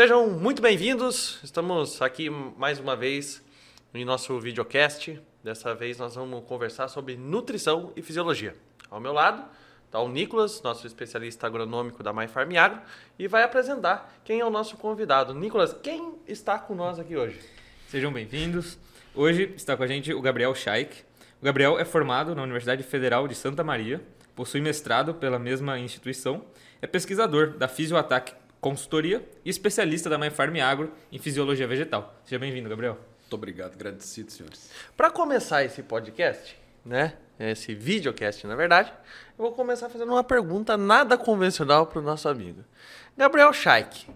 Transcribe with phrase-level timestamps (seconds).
[0.00, 1.38] Sejam muito bem-vindos.
[1.44, 3.44] Estamos aqui mais uma vez
[3.92, 5.20] em nosso videocast.
[5.44, 8.56] Dessa vez nós vamos conversar sobre nutrição e fisiologia.
[8.90, 9.44] Ao meu lado
[9.84, 12.80] está o Nicolas, nosso especialista agronômico da MyFarm Agro,
[13.18, 15.34] e vai apresentar quem é o nosso convidado.
[15.34, 17.38] Nicolas, quem está com nós aqui hoje?
[17.86, 18.78] Sejam bem-vindos.
[19.14, 21.02] Hoje está com a gente o Gabriel Scheik.
[21.42, 24.02] O Gabriel é formado na Universidade Federal de Santa Maria,
[24.34, 26.42] possui mestrado pela mesma instituição,
[26.80, 32.14] é pesquisador da Fisioataque Consultoria e especialista da MyFarm Agro em Fisiologia Vegetal.
[32.24, 32.98] Seja bem-vindo, Gabriel.
[33.20, 34.70] Muito obrigado, agradecido, senhores.
[34.96, 38.92] Para começar esse podcast, né, esse videocast, na verdade,
[39.38, 42.62] eu vou começar fazendo uma pergunta nada convencional para o nosso amigo.
[43.16, 44.06] Gabriel Scheik,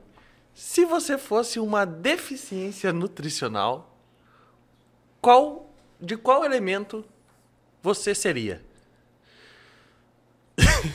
[0.53, 3.97] se você fosse uma deficiência nutricional,
[5.23, 7.03] qual de qual elemento
[7.83, 8.63] você seria?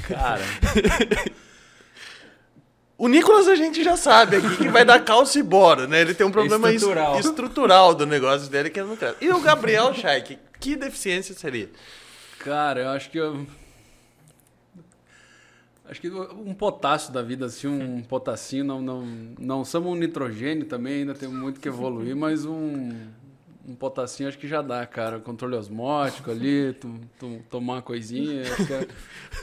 [0.08, 0.44] Cara.
[3.00, 6.02] O Nicolas a gente já sabe aqui que vai dar calça e bora, né?
[6.02, 7.18] Ele tem um problema Estrutural.
[7.18, 9.16] es- estrutural do negócio dele que é cara.
[9.22, 11.70] E o Gabriel Scheik, que deficiência seria?
[12.40, 13.48] Cara, eu acho que eu.
[15.90, 19.06] Acho que um potássio da vida, assim, um potassinho, não, não,
[19.40, 22.92] não somos um nitrogênio também, ainda tem muito que evoluir, mas um,
[23.70, 25.20] um potassinho acho que já dá, cara.
[25.20, 28.42] Controle osmótico ali, tu- tu- tomar uma coisinha.
[28.42, 28.88] Acho que, é-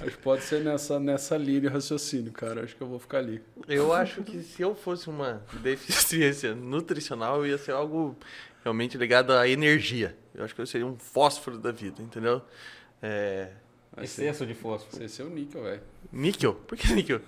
[0.07, 2.65] acho que pode ser nessa, nessa linha de raciocínio, cara.
[2.65, 3.41] Acho que eu vou ficar ali.
[3.69, 8.17] Eu acho que se eu fosse uma deficiência nutricional, eu ia ser algo
[8.65, 10.17] realmente ligado à energia.
[10.35, 12.43] Eu acho que eu seria um fósforo da vida, entendeu?
[13.03, 13.51] É...
[14.03, 14.99] Excesso de fósforo.
[14.99, 15.81] vai ser o níquel, velho.
[16.13, 16.55] Níquel?
[16.55, 17.21] Por que níquel?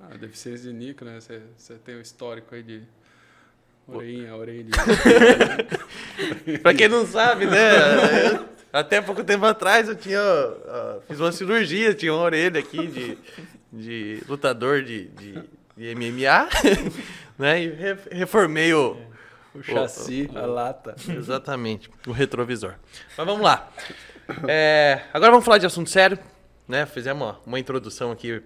[0.00, 1.20] Ah, deficiência de níquel, né?
[1.20, 2.82] Você, você tem o histórico aí de.
[3.86, 4.70] Orelhinha, orelha
[6.62, 7.58] pra quem não sabe, né?
[8.72, 10.20] Até pouco tempo atrás eu tinha.
[10.20, 13.18] ah, fiz uma cirurgia, tinha uma orelha aqui de,
[13.72, 15.34] de lutador de, de,
[15.76, 16.48] de MMA,
[17.38, 17.62] né?
[17.62, 18.96] E re- reformei o.
[19.54, 20.96] O chassi, a lata.
[21.08, 22.74] Exatamente, o retrovisor.
[23.16, 23.70] Mas vamos lá.
[24.48, 26.18] É, agora vamos falar de assunto sério,
[26.66, 26.86] né?
[26.86, 28.42] Fizemos uma, uma introdução aqui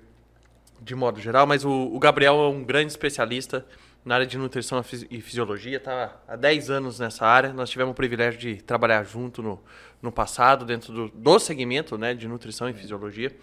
[0.82, 3.64] de modo geral, mas o, o Gabriel é um grande especialista
[4.04, 7.53] na área de nutrição e fisi- fisiologia, está há 10 anos nessa área.
[7.53, 9.60] Nós tivemos o privilégio de trabalhar junto no,
[10.00, 13.34] no passado, dentro do, do segmento né, de nutrição e fisiologia.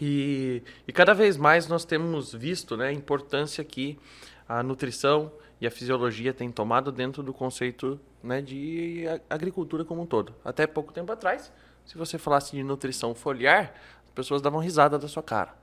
[0.00, 3.98] E, e cada vez mais nós temos visto né, a importância que
[4.48, 10.06] a nutrição e a fisiologia têm tomado dentro do conceito né, de agricultura como um
[10.06, 10.34] todo.
[10.44, 11.50] Até pouco tempo atrás,
[11.84, 13.74] se você falasse de nutrição foliar,
[14.04, 15.54] as pessoas davam risada da sua cara.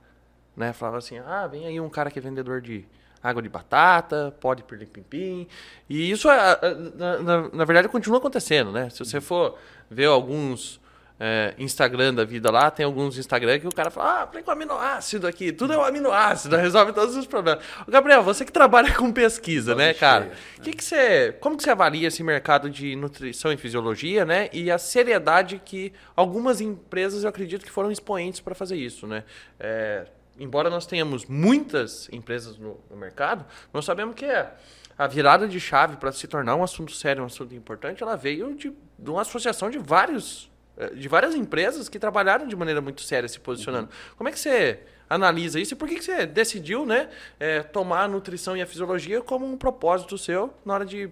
[0.56, 0.72] Né?
[0.72, 2.84] Falava assim, ah, vem aí um cara que é vendedor de
[3.24, 5.48] água de batata, pó de pirlim-pim-pim.
[5.88, 8.70] E isso, ah, ah, na, na- na verdade, continua acontecendo.
[8.70, 8.90] Né?
[8.90, 9.56] Se você for
[9.90, 10.80] ver alguns
[11.18, 14.50] é, Instagram da vida lá, tem alguns Instagram que o cara fala, ah, aplica com
[14.50, 17.64] aminoácido aqui, tudo é um aminoácido, resolve todos os problemas.
[17.88, 20.24] Gabriel, você que trabalha com pesquisa, né, cara?
[20.24, 24.50] cheia, Que que você, como que você avalia esse mercado de nutrição e fisiologia, né?
[24.52, 29.22] E a seriedade que algumas empresas, eu acredito que foram expoentes para fazer isso, né?
[29.58, 30.06] É,
[30.38, 34.52] embora nós tenhamos muitas empresas no, no mercado, nós sabemos que a,
[34.96, 38.54] a virada de chave para se tornar um assunto sério, um assunto importante, ela veio
[38.54, 43.02] de, de uma associação de vários eh, de várias empresas que trabalharam de maneira muito
[43.02, 43.88] séria se posicionando.
[44.16, 47.08] Como é que você analisa isso e por que, que você decidiu né,
[47.38, 51.10] eh, tomar a nutrição e a fisiologia como um propósito seu na hora de,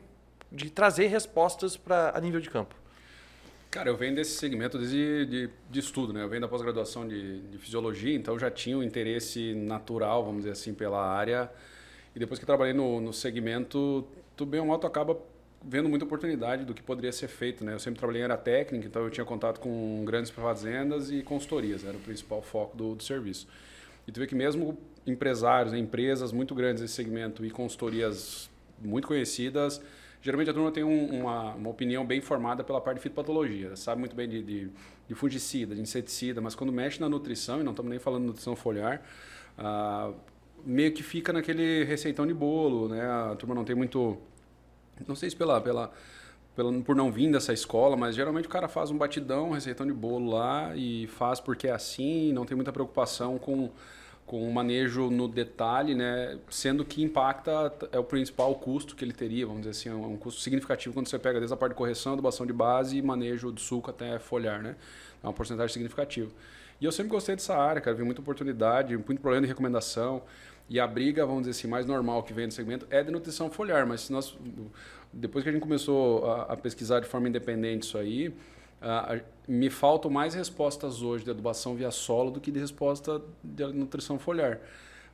[0.50, 2.74] de trazer respostas pra, a nível de campo?
[3.72, 6.22] Cara, eu venho desse segmento desde de, de estudo, né?
[6.22, 10.50] Eu venho da pós-graduação de, de fisiologia, então já tinha um interesse natural, vamos dizer
[10.50, 11.50] assim, pela área.
[12.14, 14.06] E depois que trabalhei no, no segmento,
[14.36, 15.18] tu bem ou mal tu acaba
[15.64, 17.72] vendo muita oportunidade do que poderia ser feito, né?
[17.72, 21.82] Eu sempre trabalhei em área técnica, então eu tinha contato com grandes fazendas e consultorias,
[21.82, 23.48] era o principal foco do, do serviço.
[24.06, 29.08] E tu vê que mesmo empresários, né, empresas muito grandes nesse segmento e consultorias muito
[29.08, 29.80] conhecidas,
[30.22, 34.00] geralmente a turma tem um- uma, uma opinião bem formada pela parte de fitopatologia, sabe
[34.00, 34.70] muito bem de, de,
[35.08, 38.26] de fungicida, de inseticida, mas quando mexe na nutrição, e não estamos nem falando de
[38.28, 39.02] nutrição foliar,
[39.58, 40.12] ah,
[40.64, 43.02] meio que fica naquele receitão de bolo, né?
[43.04, 44.18] A turma não tem muito
[45.06, 45.92] não sei se pela, pela,
[46.54, 49.86] pela, por não vir dessa escola, mas geralmente o cara faz um batidão, um receitão
[49.86, 53.70] de bolo lá e faz porque é assim, não tem muita preocupação com,
[54.26, 56.38] com o manejo no detalhe, né?
[56.48, 60.16] Sendo que impacta é o principal custo que ele teria, vamos dizer assim, é um
[60.16, 63.50] custo significativo quando você pega desde a parte de correção, adubação de base e manejo
[63.50, 64.76] do suco até folhar, né?
[65.22, 66.30] É uma porcentagem significativa.
[66.80, 70.22] E eu sempre gostei dessa área, cara, vi muita oportunidade, muito problema de recomendação.
[70.68, 73.50] E a briga, vamos dizer assim, mais normal que vem do segmento é de nutrição
[73.50, 74.36] foliar, mas nós
[75.12, 78.32] depois que a gente começou a, a pesquisar de forma independente isso aí,
[78.82, 83.20] a- a- me faltam mais respostas hoje de adubação via solo do que de resposta
[83.42, 84.60] de nutrição foliar.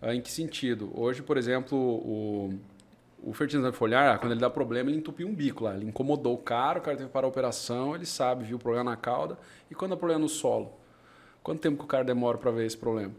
[0.03, 0.91] Uh, em que sentido?
[0.95, 2.55] Hoje, por exemplo, o,
[3.23, 5.75] o fertilizante foliar, quando ele dá problema, ele entupiu um bico lá.
[5.75, 8.61] Ele incomodou o cara, o cara teve que parar a operação, ele sabe, viu o
[8.61, 9.39] problema na cauda.
[9.71, 10.73] E quando dá problema no solo?
[11.43, 13.13] Quanto tempo que o cara demora para ver esse problema?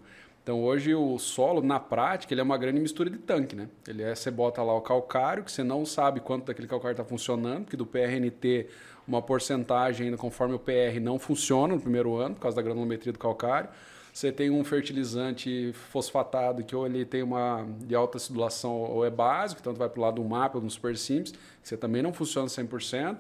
[0.44, 3.68] Então hoje o solo, na prática, ele é uma grande mistura de tanque, né?
[3.88, 7.04] Ele é, você bota lá o calcário, que você não sabe quanto daquele calcário está
[7.04, 8.68] funcionando, porque do PRNT
[9.10, 13.12] uma porcentagem ainda conforme o PR não funciona no primeiro ano, por causa da granulometria
[13.12, 13.70] do calcário.
[14.14, 19.10] Você tem um fertilizante fosfatado que ou ele tem uma de alta acidulação ou é
[19.10, 22.02] básico, então vai para o lado do MAP ou do Super Simples, que você também
[22.02, 23.20] não funciona 100%.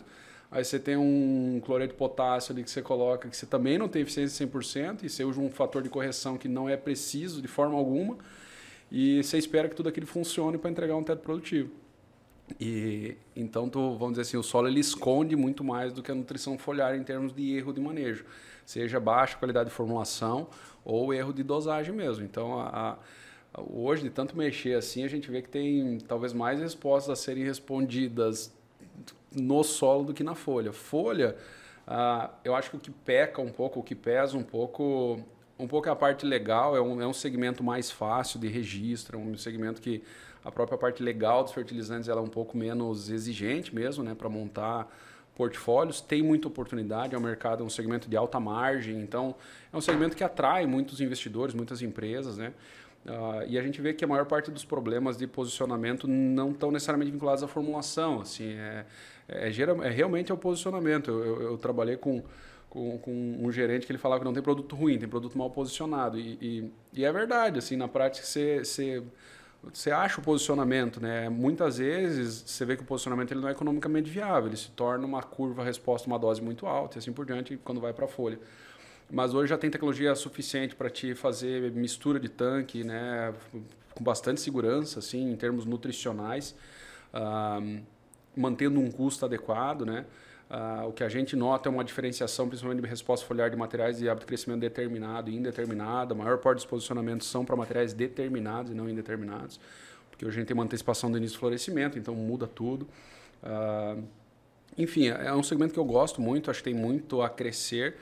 [0.51, 3.87] Aí você tem um cloreto de potássio ali que você coloca, que você também não
[3.87, 7.47] tem eficiência 100%, e você usa um fator de correção que não é preciso de
[7.47, 8.17] forma alguma,
[8.91, 11.69] e você espera que tudo aquilo funcione para entregar um teto produtivo.
[12.59, 16.15] E então tu, vamos dizer assim, o solo ele esconde muito mais do que a
[16.15, 18.25] nutrição foliar em termos de erro de manejo,
[18.65, 20.47] seja baixa qualidade de formulação
[20.85, 22.23] ou erro de dosagem mesmo.
[22.23, 22.97] Então a,
[23.53, 27.15] a, hoje de tanto mexer assim, a gente vê que tem talvez mais respostas a
[27.15, 28.53] serem respondidas
[29.31, 30.71] no solo do que na folha.
[30.71, 31.35] Folha,
[31.87, 35.19] uh, eu acho que o que peca um pouco, o que pesa um pouco,
[35.57, 39.17] um pouco é a parte legal, é um, é um segmento mais fácil de registro,
[39.17, 40.03] é um segmento que
[40.43, 44.29] a própria parte legal dos fertilizantes ela é um pouco menos exigente mesmo, né, para
[44.29, 44.87] montar
[45.35, 46.01] portfólios.
[46.01, 49.35] Tem muita oportunidade, é um mercado, é um segmento de alta margem, então
[49.71, 52.53] é um segmento que atrai muitos investidores, muitas empresas, né?
[53.05, 56.69] Uh, e a gente vê que a maior parte dos problemas de posicionamento não estão
[56.69, 58.19] necessariamente vinculados à formulação.
[58.19, 58.85] Assim, é,
[59.27, 61.09] é, geral, é realmente é o posicionamento.
[61.09, 62.21] Eu, eu, eu trabalhei com,
[62.69, 65.49] com, com, um gerente que ele falava que não tem produto ruim, tem produto mal
[65.49, 66.19] posicionado.
[66.19, 69.01] E, e, e é verdade, assim, na prática você,
[69.61, 71.27] você, acha o posicionamento, né?
[71.29, 75.05] Muitas vezes você vê que o posicionamento ele não é economicamente viável, ele se torna
[75.05, 78.07] uma curva resposta uma dose muito alta e assim por diante quando vai para a
[78.07, 78.39] folha.
[79.11, 83.33] Mas hoje já tem tecnologia suficiente para te fazer mistura de tanque, né?
[83.95, 86.55] Com bastante segurança, assim, em termos nutricionais.
[88.37, 90.05] Mantendo um custo adequado, né?
[90.49, 93.99] Uh, o que a gente nota é uma diferenciação, principalmente de resposta foliar de materiais
[93.99, 96.15] de hábito de crescimento determinado e indeterminado.
[96.15, 99.59] A maior parte dos posicionamentos são para materiais determinados e não indeterminados,
[100.09, 102.87] porque hoje a gente tem uma antecipação do início do florescimento, então muda tudo.
[103.43, 104.03] Uh,
[104.75, 107.97] enfim, é um segmento que eu gosto muito, acho que tem muito a crescer.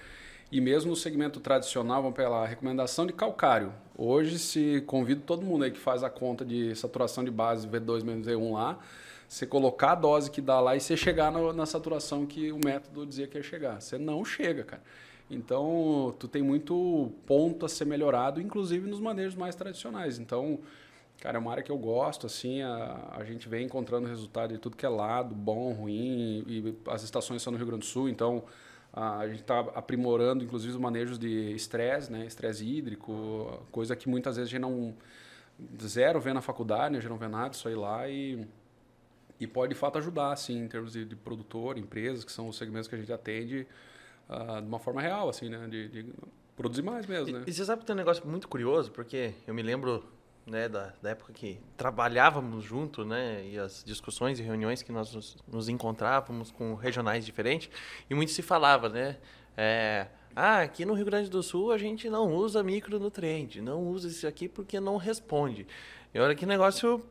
[0.50, 3.74] E mesmo no segmento tradicional, vamos pegar lá, a recomendação de calcário.
[3.98, 8.04] Hoje, se convido todo mundo aí que faz a conta de saturação de base V2
[8.04, 8.80] menos V1 lá,
[9.28, 12.58] você colocar a dose que dá lá e você chegar na, na saturação que o
[12.58, 13.82] método dizia que ia chegar.
[13.82, 14.84] Você não chega, cara.
[15.30, 20.20] Então, tu tem muito ponto a ser melhorado, inclusive nos manejos mais tradicionais.
[20.20, 20.60] Então,
[21.20, 24.60] cara, é uma área que eu gosto, assim, a, a gente vem encontrando resultado de
[24.60, 27.86] tudo que é lado, bom, ruim, e, e as estações são no Rio Grande do
[27.86, 28.46] Sul, então
[28.94, 34.08] a, a gente está aprimorando, inclusive, os manejos de estresse, né, estresse hídrico, coisa que
[34.08, 34.96] muitas vezes a gente não,
[35.82, 38.48] zero vê na faculdade, né, a gente não vê nada, só ir lá e
[39.40, 42.58] e pode de fato ajudar, assim, em termos de, de produtor, empresas, que são os
[42.58, 43.68] segmentos que a gente atende
[44.30, 45.68] uh, de uma forma real, assim, né?
[45.68, 46.14] De, de
[46.56, 47.44] produzir mais mesmo, né?
[47.46, 50.04] E, e, você sabe que tem um negócio muito curioso, porque eu me lembro
[50.46, 55.14] né, da, da época que trabalhávamos junto, né, e as discussões e reuniões que nós
[55.14, 57.70] nos, nos encontrávamos com regionais diferentes,
[58.10, 59.18] e muito se falava, né,
[59.58, 64.08] é, ah, aqui no Rio Grande do Sul a gente não usa micronutriente, não usa
[64.08, 65.66] isso aqui porque não responde.
[66.14, 67.04] E olha que negócio,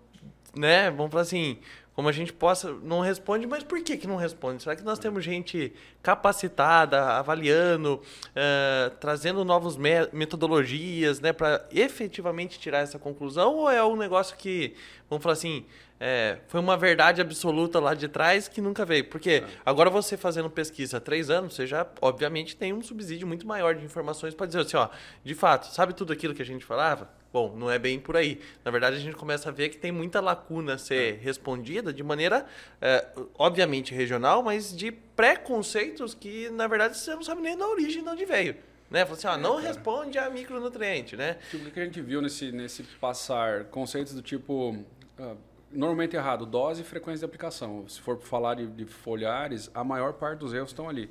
[0.57, 1.59] né, vamos falar assim,
[1.97, 2.71] como a gente possa.
[2.83, 4.63] Não responde, mas por que, que não responde?
[4.63, 5.73] Será que nós temos gente
[6.03, 13.55] capacitada, avaliando, uh, trazendo novas me metodologias né, para efetivamente tirar essa conclusão?
[13.55, 14.75] Ou é um negócio que,
[15.09, 15.65] vamos falar assim,
[15.99, 19.07] é, foi uma verdade absoluta lá de trás que nunca veio?
[19.07, 19.47] Porque é.
[19.65, 23.75] agora você fazendo pesquisa há três anos, você já, obviamente, tem um subsídio muito maior
[23.75, 24.89] de informações para dizer assim: ó,
[25.25, 27.09] de fato, sabe tudo aquilo que a gente falava?
[27.37, 28.40] Bom, não é bem por aí.
[28.64, 32.02] Na verdade, a gente começa a ver que tem muita lacuna a ser respondida de
[32.02, 32.47] maneira,
[32.81, 38.02] é, obviamente, regional, mas de preconceitos que, na verdade, você não sabe nem da origem
[38.02, 38.57] de onde veio.
[38.90, 39.05] Né?
[39.05, 41.37] Fala assim, ó, não é, responde a micronutriente, né?
[41.50, 43.64] Tipo, o que a gente viu nesse, nesse passar?
[43.64, 44.75] Conceitos do tipo...
[45.19, 45.37] Uh,
[45.71, 47.87] normalmente errado, dose e frequência de aplicação.
[47.87, 51.11] Se for falar de, de folhares, a maior parte dos erros estão ali.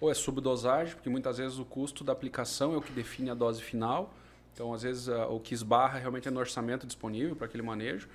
[0.00, 3.34] Ou é subdosagem, porque muitas vezes o custo da aplicação é o que define a
[3.34, 4.14] dose final
[4.56, 8.08] então, às vezes, uh, o que esbarra realmente é no orçamento disponível para aquele manejo.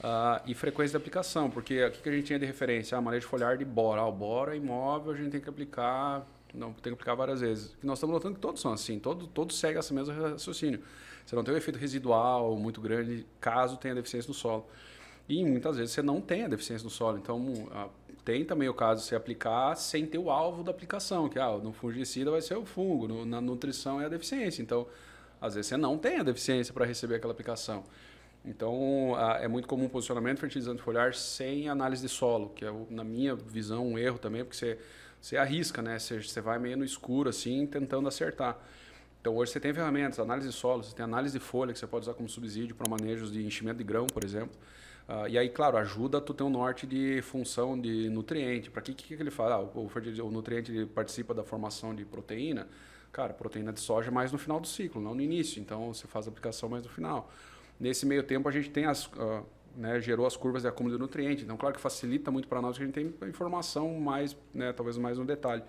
[0.00, 3.28] Uh, e frequência de aplicação, porque aqui que a gente tinha de referência, ah, manejo
[3.28, 4.00] foliar de bora.
[4.00, 7.76] Ah, bora é imóvel, a gente tem que aplicar, não tem que aplicar várias vezes.
[7.82, 10.82] Nós estamos notando que todos são assim, todos todo segue esse mesmo raciocínio.
[11.26, 14.66] Você não tem um efeito residual muito grande caso tenha deficiência no solo.
[15.28, 17.18] E muitas vezes você não tem a deficiência no solo.
[17.18, 17.90] Então, uh,
[18.24, 21.58] tem também o caso de você aplicar sem ter o alvo da aplicação, que ah,
[21.58, 24.62] no fungicida vai ser o fungo, no, na nutrição é a deficiência.
[24.62, 24.86] Então,
[25.42, 27.84] às vezes você não tem a deficiência para receber aquela aplicação.
[28.44, 33.34] Então, é muito comum posicionamento fertilizante foliar sem análise de solo, que é, na minha
[33.36, 34.78] visão, um erro também, porque você,
[35.20, 35.98] você arrisca, né?
[35.98, 38.58] Você, você vai meio no escuro, assim, tentando acertar.
[39.20, 41.86] Então, hoje você tem ferramentas, análise de solo, você tem análise de folha, que você
[41.86, 44.56] pode usar como subsídio para manejos de enchimento de grão, por exemplo.
[45.08, 48.70] Uh, e aí, claro, ajuda tu ter um norte de função de nutriente.
[48.70, 49.56] Para que, que, que ele fala?
[49.56, 49.90] Ah, o,
[50.26, 52.66] o, nutriente participa da formação de proteína.
[53.12, 55.60] Cara, proteína de soja mais no final do ciclo, não no início.
[55.60, 57.30] Então, você faz a aplicação mais no final.
[57.78, 59.44] Nesse meio tempo, a gente tem as, uh,
[59.76, 61.44] né, gerou as curvas de acúmulo de nutriente.
[61.44, 64.96] Então, claro que facilita muito para nós, que a gente tem informação mais, né, talvez
[64.96, 65.62] mais no detalhe.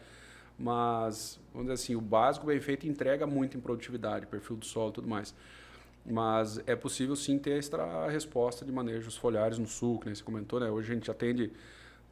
[0.58, 4.92] Mas, vamos dizer assim, o básico bem feito entrega muito em produtividade, perfil do solo
[4.92, 5.36] e tudo mais.
[6.06, 10.24] Mas é possível sim ter extra resposta de manejos foliares no sul, que nem você
[10.24, 10.70] comentou, né?
[10.70, 11.52] Hoje a gente atende,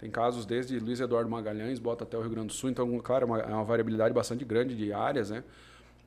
[0.02, 3.24] tem casos desde Luiz Eduardo Magalhães, bota até o Rio Grande do Sul, então, claro,
[3.24, 5.44] é uma, é uma variabilidade bastante grande de áreas, né?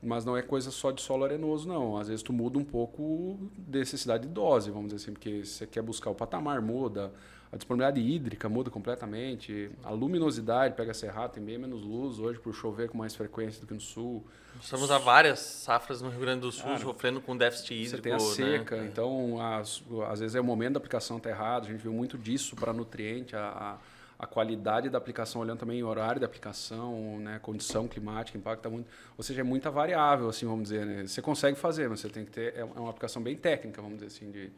[0.03, 1.95] Mas não é coisa só de solo arenoso, não.
[1.95, 5.65] Às vezes tu muda um pouco de necessidade de dose, vamos dizer assim, porque você
[5.65, 7.09] quer buscar o patamar, muda,
[7.51, 12.53] a disponibilidade hídrica muda completamente, a luminosidade pega cerrado, tem bem menos luz hoje por
[12.53, 14.25] chover com mais frequência do que no sul.
[14.61, 17.97] Estamos a várias safras no Rio Grande do Sul Cara, sofrendo com déficit hídrico.
[17.97, 18.87] Você tem a seca, né?
[18.91, 22.17] então as, às vezes é o momento da aplicação tá errado, a gente viu muito
[22.17, 23.77] disso para nutriente, a,
[24.17, 28.87] a, qualidade da aplicação, olhando também o horário da aplicação, né, condição climática, impacta muito.
[29.17, 30.85] Ou seja, é muita variável, assim, vamos dizer.
[30.85, 31.05] Né?
[31.05, 32.55] Você consegue fazer, mas você tem que ter.
[32.55, 34.51] É uma aplicação bem técnica, vamos dizer assim, de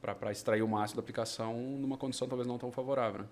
[0.00, 3.22] para extrair o máximo da aplicação numa condição talvez não tão favorável.
[3.22, 3.28] Né?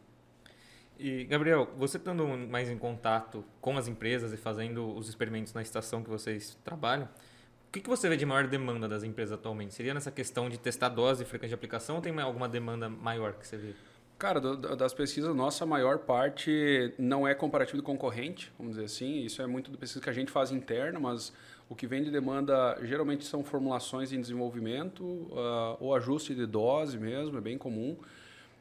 [0.98, 5.62] E, Gabriel, você estando mais em contato com as empresas e fazendo os experimentos na
[5.62, 9.74] estação que vocês trabalham, o que, que você vê de maior demanda das empresas atualmente?
[9.74, 13.32] Seria nessa questão de testar dose e frequência de aplicação ou tem alguma demanda maior
[13.32, 13.74] que você vê?
[14.18, 19.24] Cara, do, das pesquisas, nossa maior parte não é comparativo de concorrente, vamos dizer assim.
[19.24, 21.32] Isso é muito do pesquisa que a gente faz interna, mas
[21.72, 26.98] o que vem de demanda geralmente são formulações em desenvolvimento uh, ou ajuste de dose
[26.98, 27.96] mesmo, é bem comum.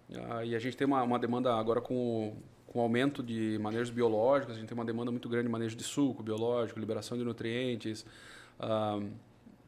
[0.09, 2.37] Uh, e a gente tem uma, uma demanda agora com,
[2.67, 5.83] com aumento de manejos biológicos, a gente tem uma demanda muito grande de manejo de
[5.83, 8.05] suco biológico, liberação de nutrientes.
[8.57, 9.05] Uh,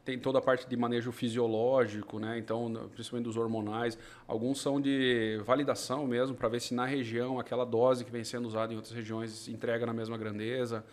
[0.06, 2.38] tem toda a parte de manejo fisiológico, né?
[2.38, 3.98] então, principalmente dos hormonais.
[4.26, 8.48] Alguns são de validação mesmo, para ver se na região aquela dose que vem sendo
[8.48, 10.84] usada em outras regiões entrega na mesma grandeza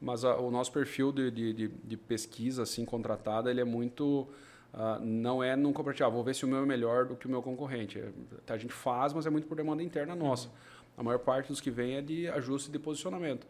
[0.00, 4.28] mas a, o nosso perfil de, de, de, pesquisa assim contratada ele é muito
[4.74, 7.30] uh, não é num compartilhar vou ver se o meu é melhor do que o
[7.30, 7.98] meu concorrente.
[7.98, 8.12] É,
[8.52, 10.50] a gente faz mas é muito por demanda interna nossa.
[10.96, 13.46] A maior parte dos que vem é de ajuste de posicionamento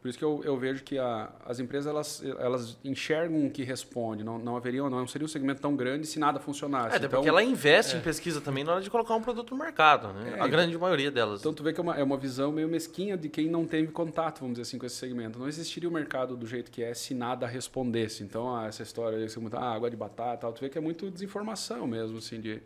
[0.00, 3.64] por isso que eu, eu vejo que a, as empresas elas, elas enxergam o que
[3.64, 4.22] responde.
[4.22, 6.94] Não, não haveria, não seria um segmento tão grande se nada funcionasse.
[6.94, 7.98] É, então, porque ela investe é.
[7.98, 10.34] em pesquisa também na hora de colocar um produto no mercado, né?
[10.36, 11.40] É, a grande então, maioria delas.
[11.40, 13.90] Então tu vê que é uma, é uma visão meio mesquinha de quem não teve
[13.90, 15.36] contato, vamos dizer assim, com esse segmento.
[15.36, 18.22] Não existiria o mercado do jeito que é se nada respondesse.
[18.22, 21.10] Então, ah, essa história de ah, água de batata, tal, tu vê que é muito
[21.10, 22.62] desinformação mesmo, assim, de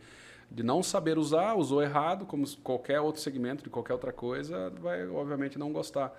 [0.55, 5.09] de não saber usar, usou errado, como qualquer outro segmento de qualquer outra coisa, vai
[5.09, 6.12] obviamente não gostar.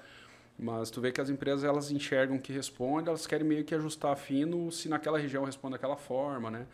[0.58, 4.16] Mas tu vê que as empresas elas enxergam que responde, elas querem meio que ajustar
[4.16, 6.68] fino se naquela região responde daquela forma, né?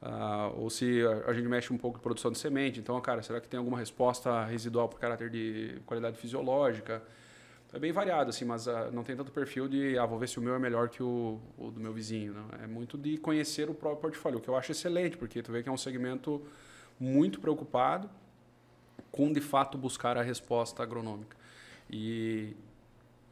[0.00, 3.40] Ah, ou se a, gente mexe um pouco em produção de semente, então, cara, será
[3.40, 7.02] que tem alguma resposta residual por caráter de qualidade fisiológica?
[7.72, 10.38] É bem variado, assim, mas ah, não tem tanto perfil de, ah, vou ver se
[10.38, 12.32] o meu é melhor que o, o do meu vizinho.
[12.34, 12.48] Não?
[12.62, 15.62] É muito de conhecer o próprio portfólio, o que eu acho excelente, porque tu vê
[15.62, 16.42] que é um segmento
[16.98, 18.08] muito preocupado
[19.10, 21.36] com, de fato, buscar a resposta agronômica.
[21.90, 22.54] E,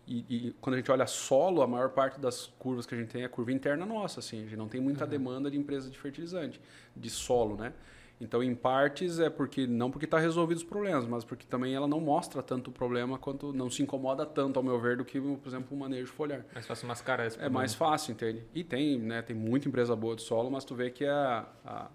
[0.06, 3.08] e, e, quando a gente olha solo, a maior parte das curvas que a gente
[3.08, 5.11] tem é curva interna nossa, assim, a gente não tem muita uhum.
[5.11, 6.61] demanda de empresa de fertilizante,
[6.94, 7.73] de solo, né?
[8.20, 11.88] Então, em partes é porque não porque está resolvido os problemas, mas porque também ela
[11.88, 15.20] não mostra tanto o problema quanto não se incomoda tanto, ao meu ver, do que,
[15.20, 16.44] por exemplo, o manejo foliar.
[16.54, 18.42] Mais fácil mascarar esse É mais fácil, entende?
[18.54, 19.20] E tem, né?
[19.20, 21.90] Tem muita empresa boa de solo, mas tu vê que a, a,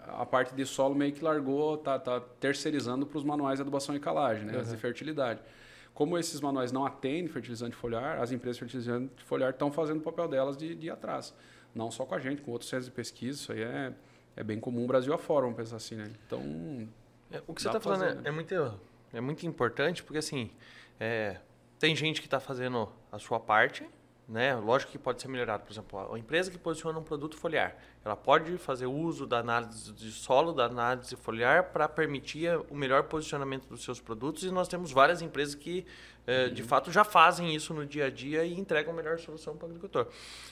[0.00, 3.94] a parte de solo meio que largou, tá, tá terceirizando para os manuais de adubação
[3.94, 4.54] e calagem, né?
[4.54, 4.60] Uhum.
[4.60, 5.40] As de fertilidade.
[5.94, 10.02] Como esses manuais não atendem fertilizante foliar, as empresas de fertilizante foliar estão fazendo o
[10.02, 11.34] papel delas de, de ir atrás.
[11.74, 13.38] Não só com a gente, com outros centros de pesquisa.
[13.38, 13.92] Isso aí é,
[14.36, 16.10] é bem comum Brasil afora, vamos pensar assim, né?
[16.26, 16.88] Então.
[17.30, 18.22] É, o que você está falando fazer, é, né?
[18.24, 18.80] é, muito,
[19.12, 20.50] é muito importante, porque assim,
[20.98, 21.38] é,
[21.78, 23.86] tem gente que está fazendo a sua parte,
[24.32, 24.56] né?
[24.56, 25.62] Lógico que pode ser melhorado.
[25.62, 29.92] Por exemplo, a empresa que posiciona um produto foliar, ela pode fazer uso da análise
[29.92, 34.42] de solo, da análise foliar, para permitir o melhor posicionamento dos seus produtos.
[34.44, 35.84] E nós temos várias empresas que,
[36.26, 39.54] eh, de fato, já fazem isso no dia a dia e entregam a melhor solução
[39.54, 40.06] para o agricultor.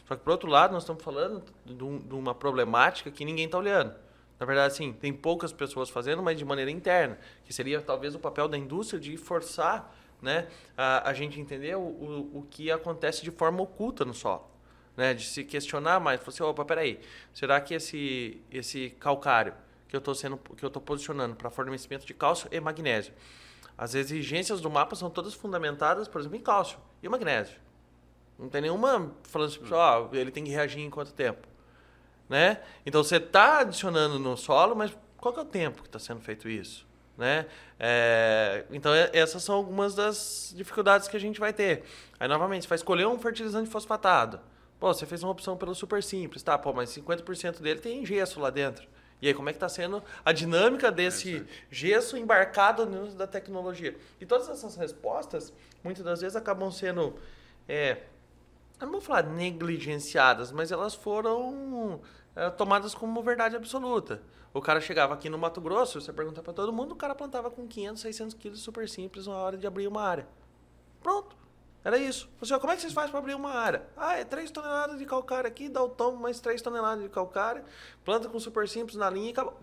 [0.07, 3.47] Só que, por outro lado, nós estamos falando de, um, de uma problemática que ninguém
[3.47, 3.95] está olhando.
[4.39, 8.19] Na verdade, sim, tem poucas pessoas fazendo, mas de maneira interna, que seria talvez o
[8.19, 13.23] papel da indústria de forçar né, a, a gente entender o, o, o, que acontece
[13.23, 14.51] de forma oculta no solo.
[14.97, 15.15] né?
[15.15, 16.21] De se questionar mais.
[16.21, 17.01] Falar assim, opa, peraí,
[17.33, 19.55] será que esse, esse calcário
[19.89, 23.13] que eu estou sendo que eu estou posicionando para fornecimento de cálcio e magnésio,
[23.77, 27.57] as exigências do mapa são todas fundamentadas, por exemplo, em cálcio e magnésio.
[28.39, 31.47] Não tem nenhuma falando assim, ó, ele tem que reagir em quanto tempo,
[32.29, 32.63] né?
[32.87, 36.49] Então você está adicionando no solo, mas qual é o tempo que está sendo feito
[36.49, 36.87] isso?
[37.21, 37.45] Né?
[37.79, 41.85] É, então, é, essas são algumas das dificuldades que a gente vai ter.
[42.19, 44.41] Aí, novamente, você vai escolher um fertilizante fosfatado.
[44.79, 46.57] Pô, você fez uma opção pelo super simples, tá?
[46.57, 48.89] Pô, mas 50% dele tem gesso lá dentro.
[49.21, 53.95] E aí, como é que está sendo a dinâmica desse gesso embarcado no da tecnologia?
[54.19, 55.53] E todas essas respostas,
[55.85, 57.15] muitas das vezes, acabam sendo,
[57.69, 57.99] é,
[58.87, 62.01] não vou falar negligenciadas, mas elas foram
[62.35, 64.23] é, tomadas como verdade absoluta.
[64.53, 67.51] O cara chegava aqui no Mato Grosso, você pergunta para todo mundo, o cara plantava
[67.51, 70.27] com 500, 600 quilos super simples na hora de abrir uma área.
[71.03, 71.37] Pronto.
[71.83, 72.29] Era isso.
[72.39, 73.87] Você, como é que vocês fazem para abrir uma área?
[73.97, 77.65] Ah, é 3 toneladas de calcário aqui, dá o tomo mais 3 toneladas de calcário,
[78.05, 79.57] planta com super simples na linha e acabou.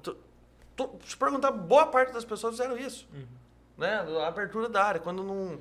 [1.05, 3.07] Se perguntar, boa parte das pessoas fizeram isso.
[3.13, 3.27] Uhum.
[3.77, 3.93] Né?
[4.22, 5.00] A abertura da área.
[5.00, 5.60] Quando não.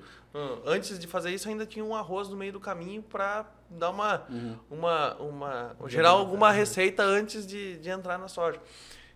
[0.64, 4.26] Antes de fazer isso, ainda tinha um arroz no meio do caminho para dar uma,
[4.28, 4.56] uhum.
[4.70, 5.76] uma, uma.
[5.87, 8.61] gerar alguma receita antes de, de entrar na soja.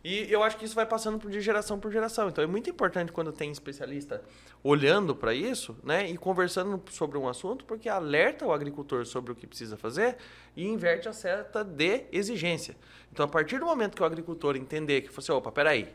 [0.03, 2.29] E eu acho que isso vai passando de geração por geração.
[2.29, 4.23] Então é muito importante quando tem especialista
[4.65, 9.35] olhando para isso, né, e conversando sobre um assunto, porque alerta o agricultor sobre o
[9.35, 10.17] que precisa fazer
[10.57, 12.77] e inverte a seta de exigência.
[13.13, 15.93] Então a partir do momento que o agricultor entender que você, opa, peraí,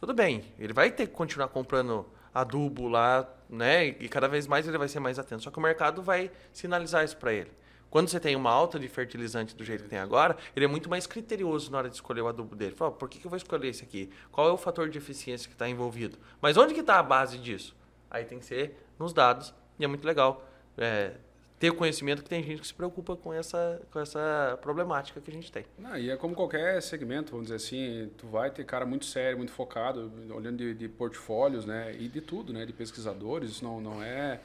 [0.00, 2.04] tudo bem, ele vai ter que continuar comprando
[2.36, 5.42] adubo lá, né, e cada vez mais ele vai ser mais atento.
[5.42, 7.50] Só que o mercado vai sinalizar isso para ele.
[7.88, 10.90] Quando você tem uma alta de fertilizante do jeito que tem agora, ele é muito
[10.90, 12.74] mais criterioso na hora de escolher o adubo dele.
[12.74, 14.10] Fala, por que, que eu vou escolher esse aqui?
[14.30, 16.18] Qual é o fator de eficiência que está envolvido?
[16.40, 17.74] Mas onde que está a base disso?
[18.10, 20.44] Aí tem que ser nos dados e é muito legal
[20.76, 21.12] é,
[21.58, 25.34] ter conhecimento que tem gente que se preocupa com essa, com essa problemática que a
[25.34, 25.64] gente tem.
[25.84, 29.38] Ah, e é como qualquer segmento, vamos dizer assim, tu vai ter cara muito sério,
[29.38, 33.80] muito focado, olhando de, de portfólios, né, e de tudo, né, de pesquisadores, isso não,
[33.80, 34.40] não é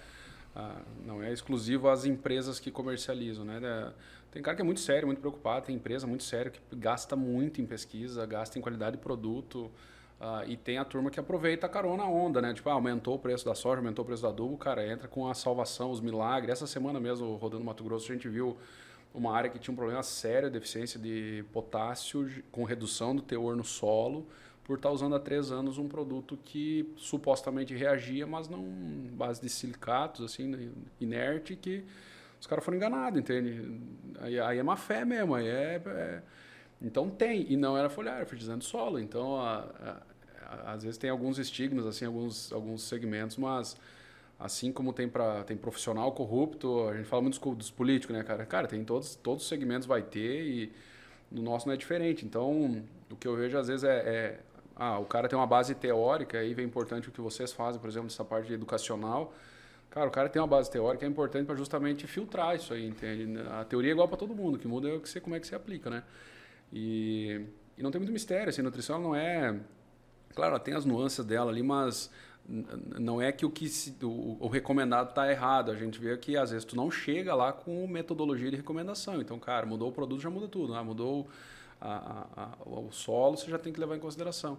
[0.56, 3.94] ah, não é exclusivo às empresas que comercializam, né?
[4.32, 7.62] Tem cara que é muito sério, muito preocupado, tem empresa muito séria que gasta muito
[7.62, 9.72] em pesquisa, gasta em qualidade de produto,
[10.24, 12.54] ah, e tem a turma que aproveita a carona onda, né?
[12.54, 15.28] Tipo, ah, aumentou o preço da soja, aumentou o preço do adubo, cara, entra com
[15.28, 16.52] a salvação, os milagres.
[16.52, 18.56] Essa semana mesmo, rodando Mato Grosso, a gente viu
[19.16, 23.64] uma área que tinha um problema sério, deficiência de potássio, com redução do teor no
[23.64, 24.28] solo,
[24.64, 28.62] por estar tá usando há três anos um produto que supostamente reagia, mas não
[29.14, 31.84] base de silicatos, assim, inerte, que
[32.40, 33.82] os caras foram enganados, entende?
[34.20, 36.22] Aí, aí é má fé mesmo, aí é, é,
[36.80, 39.00] Então tem, e não era foliar, era fertilizante solo.
[39.00, 40.04] Então, a,
[40.66, 43.78] às vezes tem alguns estigmas, assim, alguns, alguns segmentos, mas
[44.40, 48.24] assim como tem para tem profissional corrupto, a gente fala muito dos, dos políticos, né,
[48.24, 48.46] cara?
[48.46, 50.72] Cara, tem todos, todos os segmentos vai ter e
[51.32, 52.26] no nosso não é diferente.
[52.26, 54.40] Então, o que eu vejo às vezes é, é
[54.76, 57.90] ah, o cara tem uma base teórica, aí vem importante o que vocês fazem, por
[57.90, 59.34] exemplo, nessa parte educacional.
[59.92, 63.40] Cara, o cara tem uma base teórica, é importante para justamente filtrar isso aí, entende?
[63.52, 65.36] A teoria é igual para todo mundo, o que muda é o que você, como
[65.36, 66.04] é que você aplica, né?
[66.72, 67.42] E,
[67.78, 69.60] e não tem muito mistério, assim, nutrição não é...
[70.34, 72.10] Claro, ela tem as nuances dela ali, mas
[73.00, 75.72] não é que o que se, o, o recomendado está errado.
[75.72, 79.22] A gente vê que às vezes tu não chega lá com metodologia de recomendação.
[79.22, 80.74] Então, cara, mudou o produto, já muda tudo.
[80.74, 80.82] Né?
[80.82, 81.28] Mudou
[81.80, 84.58] a, a, o solo, você já tem que levar em consideração.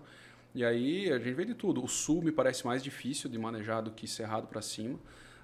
[0.54, 1.82] E aí a gente vê de tudo.
[1.82, 4.98] O sul me parece mais difícil de manejar do que cerrado para cima.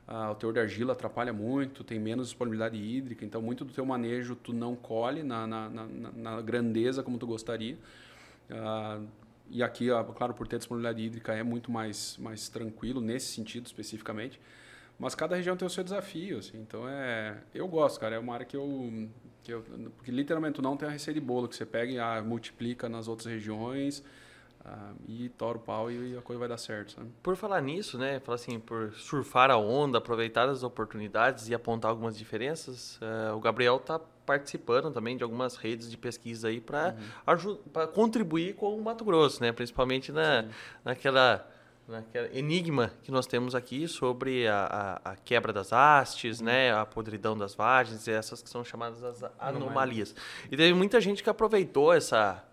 [0.06, 3.84] Ah, o teor de argila atrapalha muito, tem menos disponibilidade hídrica, então muito do teu
[3.84, 7.76] manejo tu não colhe na, na, na, na grandeza como tu gostaria.
[8.50, 9.00] Ah,
[9.50, 14.40] e aqui, claro, por ter disponibilidade hídrica é muito mais, mais tranquilo nesse sentido especificamente.
[14.98, 16.58] Mas cada região tem o seu desafio, assim.
[16.58, 18.16] Então é, eu gosto, cara.
[18.16, 19.08] É uma área que eu
[19.42, 19.62] que eu,
[19.96, 23.08] porque literalmente não tem a receita de bolo que você pega e ah, multiplica nas
[23.08, 24.02] outras regiões
[24.70, 27.08] ah, e tora o pau e, a coisa vai dar certo, sabe?
[27.22, 28.20] Por falar nisso, né?
[28.20, 33.40] Falar assim, por surfar a onda, aproveitar as oportunidades e apontar algumas diferenças, uh, o
[33.40, 36.94] Gabriel está participando também de algumas redes de pesquisa aí para
[37.26, 37.86] uhum.
[37.94, 39.52] contribuir com o Mato Grosso, né?
[39.52, 40.44] Principalmente na,
[40.84, 41.48] naquela
[41.88, 46.44] naquele enigma que nós temos aqui sobre a, a, a quebra das hastes, uhum.
[46.44, 50.14] né, a podridão das vagens, essas que são chamadas as anomalias.
[50.50, 52.44] E teve muita gente que aproveitou essa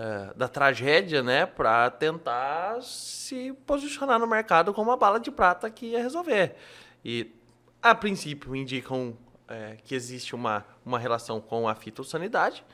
[0.00, 5.68] uh, da tragédia, né, para tentar se posicionar no mercado como uma bala de prata
[5.70, 6.56] que ia resolver.
[7.04, 7.32] E
[7.82, 9.16] a princípio indicam
[9.48, 12.64] é, que existe uma, uma relação com a fitossanidade,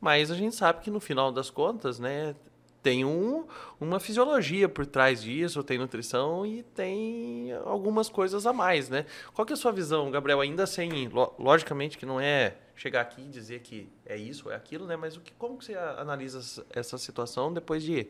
[0.00, 2.34] mas a gente sabe que no final das contas, né,
[2.82, 3.46] tem um,
[3.78, 9.04] uma fisiologia por trás disso, tem nutrição e tem algumas coisas a mais, né?
[9.34, 10.40] Qual que é a sua visão, Gabriel?
[10.40, 14.86] Ainda sem, logicamente que não é chegar aqui e dizer que é isso, é aquilo,
[14.86, 14.96] né?
[14.96, 18.08] Mas o que, como que você analisa essa situação depois de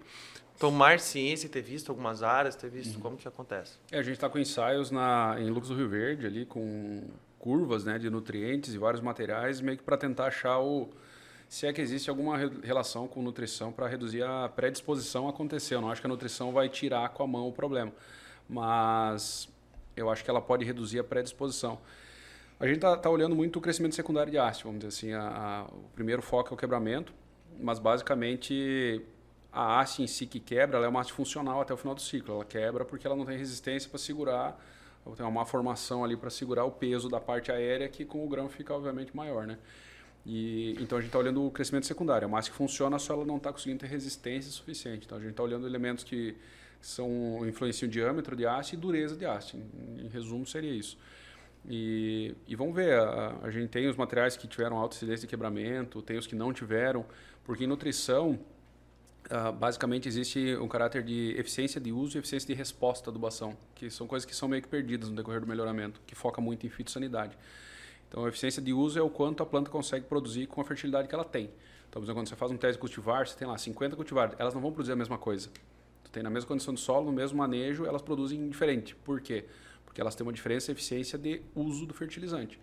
[0.61, 3.00] tomar ciência e ter visto algumas áreas, ter visto uhum.
[3.00, 3.78] como que acontece?
[3.90, 7.02] É, a gente está com ensaios na, em Lucas do Rio Verde, ali com
[7.37, 10.88] curvas né, de nutrientes e vários materiais, meio que para tentar achar o
[11.48, 15.74] se é que existe alguma relação com nutrição para reduzir a predisposição a acontecer.
[15.74, 17.90] Eu não acho que a nutrição vai tirar com a mão o problema,
[18.48, 19.48] mas
[19.96, 21.80] eu acho que ela pode reduzir a predisposição.
[22.60, 25.12] A gente está tá olhando muito o crescimento secundário de haste, vamos dizer assim.
[25.14, 27.10] A, a, o primeiro foco é o quebramento,
[27.58, 29.00] mas basicamente
[29.50, 32.02] a haste em si que quebra, ela é uma haste funcional até o final do
[32.02, 32.34] ciclo.
[32.34, 34.62] Ela quebra porque ela não tem resistência para segurar,
[35.16, 38.46] tem uma formação ali para segurar o peso da parte aérea que com o grão
[38.46, 39.56] fica obviamente maior, né?
[40.26, 42.26] E, então a gente está olhando o crescimento secundário.
[42.26, 45.06] A massa que funciona, só ela não está conseguindo ter resistência suficiente.
[45.06, 46.36] Então a gente está olhando elementos que
[46.78, 49.56] são influenciam o diâmetro de haste e dureza de haste.
[49.56, 50.98] Em, em resumo, seria isso.
[51.68, 55.26] E, e vamos ver, a, a, gente tem os materiais que tiveram alta incidência de
[55.26, 57.04] quebramento, tem os que não tiveram,
[57.44, 58.38] porque em nutrição,
[59.30, 63.56] uh, basicamente existe um caráter de eficiência de uso e eficiência de resposta da adubação,
[63.74, 66.66] que são coisas que são meio que perdidas no decorrer do melhoramento, que foca muito
[66.66, 67.36] em fitossanidade.
[68.08, 71.06] Então, a eficiência de uso é o quanto a planta consegue produzir com a fertilidade
[71.06, 71.50] que ela tem.
[71.88, 74.34] Então, por exemplo, quando você faz um teste de cultivar, você tem lá 50 cultivares,
[74.38, 75.48] elas não vão produzir a mesma coisa.
[76.04, 78.96] Tu tem na mesma condição de solo, no mesmo manejo, elas produzem diferente.
[78.96, 79.44] Por quê?
[79.44, 82.61] Porque elas têm uma diferença eficiência de uso do fertilizante.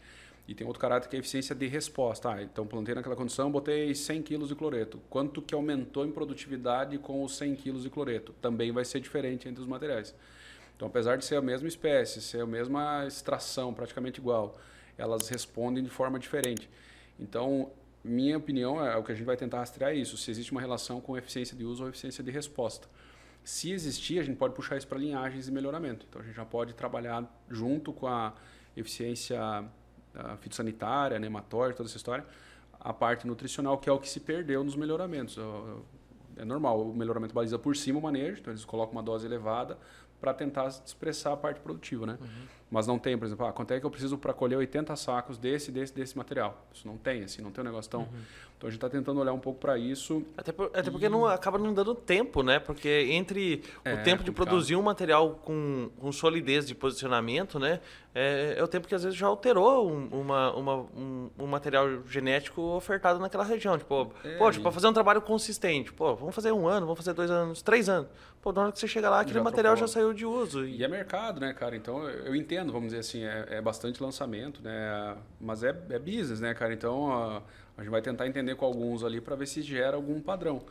[0.47, 2.31] E tem outro caráter que é a eficiência de resposta.
[2.31, 5.01] Ah, então, plantei naquela condição, botei 100 kg de cloreto.
[5.09, 8.33] Quanto que aumentou em produtividade com os 100 kg de cloreto?
[8.41, 10.15] Também vai ser diferente entre os materiais.
[10.75, 14.57] Então, apesar de ser a mesma espécie, ser a mesma extração, praticamente igual,
[14.97, 16.69] elas respondem de forma diferente.
[17.19, 17.71] Então,
[18.03, 21.01] minha opinião é o que a gente vai tentar rastrear isso, se existe uma relação
[21.01, 22.87] com eficiência de uso ou eficiência de resposta.
[23.47, 26.05] Se existir, a gente pode puxar isso para linhagens e melhoramento.
[26.09, 28.33] Então, a gente já pode trabalhar junto com a
[28.75, 29.39] eficiência
[30.13, 32.25] a fitossanitária, nematória, toda essa história,
[32.77, 35.37] a parte nutricional, que é o que se perdeu nos melhoramentos.
[36.35, 39.77] É normal, o melhoramento baliza por cima o manejo, então eles colocam uma dose elevada
[40.19, 42.17] para tentar expressar a parte produtiva, né?
[42.19, 42.27] Uhum.
[42.69, 45.37] Mas não tem, por exemplo, ah, quanto é que eu preciso para colher 80 sacos
[45.37, 46.65] desse, desse, desse material?
[46.73, 48.01] Isso não tem, assim, não tem um negócio tão...
[48.01, 48.07] Uhum.
[48.57, 50.25] Então a gente está tentando olhar um pouco para isso.
[50.35, 50.91] Até, por, até e...
[50.91, 52.57] porque não acaba não dando tempo, né?
[52.57, 57.79] Porque entre é, o tempo de produzir um material com, com solidez de posicionamento, né?
[58.15, 62.01] É, é, o tempo que às vezes já alterou um, uma, uma, um, um, material
[62.07, 63.77] genético ofertado naquela região.
[63.77, 66.97] Tipo, é, pô, tipo, para fazer um trabalho consistente, pô, vamos fazer um ano, vamos
[66.97, 68.09] fazer dois anos, três anos.
[68.41, 69.87] Pô, na hora que você chega lá, aquele já material trocou.
[69.87, 70.65] já saiu de uso.
[70.65, 70.77] E...
[70.77, 71.75] e é mercado, né, cara?
[71.75, 75.17] Então eu entendo, vamos dizer assim, é, é bastante lançamento, né?
[75.39, 76.73] Mas é, é business, né, cara?
[76.73, 77.41] Então a,
[77.77, 80.61] a gente vai tentar entender com alguns ali para ver se gera algum padrão.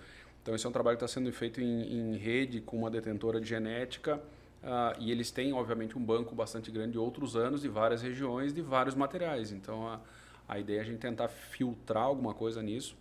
[0.42, 3.40] Então esse é um trabalho que está sendo feito em, em rede com uma detentora
[3.40, 4.20] de genética
[4.66, 8.52] Uh, e eles têm, obviamente, um banco bastante grande de outros anos, de várias regiões,
[8.52, 9.52] de vários materiais.
[9.52, 10.00] Então, a,
[10.48, 12.96] a ideia é a gente tentar filtrar alguma coisa nisso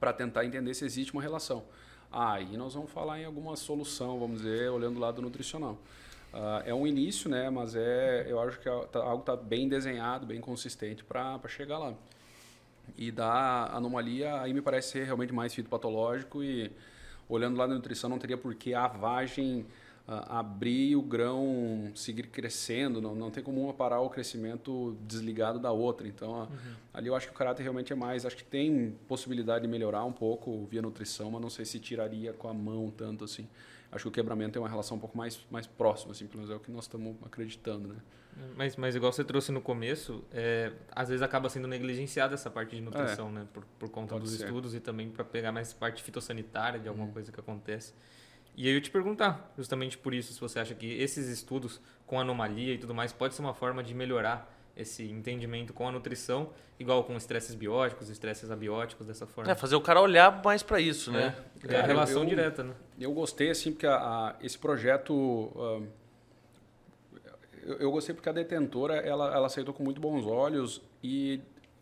[0.00, 1.64] para tentar entender se existe uma relação.
[2.10, 5.78] Ah, aí nós vamos falar em alguma solução, vamos dizer, olhando o lado nutricional.
[6.32, 7.50] Uh, é um início, né?
[7.50, 11.78] Mas é, eu acho que é, tá, algo está bem desenhado, bem consistente para chegar
[11.78, 11.94] lá.
[12.96, 16.72] E da anomalia, aí me parece ser realmente mais fitopatológico e
[17.28, 19.66] olhando lá da nutrição não teria por que a vagem
[20.06, 25.70] abrir o grão seguir crescendo, não, não tem como uma parar o crescimento desligado da
[25.70, 26.08] outra.
[26.08, 26.74] Então, uhum.
[26.92, 28.26] ali eu acho que o caráter realmente é mais.
[28.26, 32.32] Acho que tem possibilidade de melhorar um pouco via nutrição, mas não sei se tiraria
[32.32, 33.46] com a mão tanto assim.
[33.92, 36.50] Acho que o quebramento tem uma relação um pouco mais, mais próxima, assim, pelo menos
[36.50, 37.96] é o que nós estamos acreditando, né?
[38.56, 42.74] Mas, mas igual você trouxe no começo, é, às vezes acaba sendo negligenciada essa parte
[42.74, 43.46] de nutrição, é, né?
[43.52, 44.44] Por, por conta dos ser.
[44.44, 47.12] estudos e também para pegar mais parte fitossanitária de alguma uhum.
[47.12, 47.92] coisa que acontece.
[48.56, 52.18] E aí eu te perguntar, justamente por isso, se você acha que esses estudos com
[52.18, 56.50] anomalia e tudo mais pode ser uma forma de melhorar esse entendimento com a nutrição,
[56.78, 59.50] igual com estresses bióticos, estresses abióticos, dessa forma.
[59.50, 61.36] É, fazer o cara olhar mais para isso, né?
[61.68, 62.74] É, é a relação eu, direta, né?
[62.98, 65.12] Eu gostei, assim, porque a, a, esse projeto...
[65.14, 65.86] Uh,
[67.64, 71.40] eu, eu, gostei porque a detentora, ela, ela aceitou com muito bons olhos e,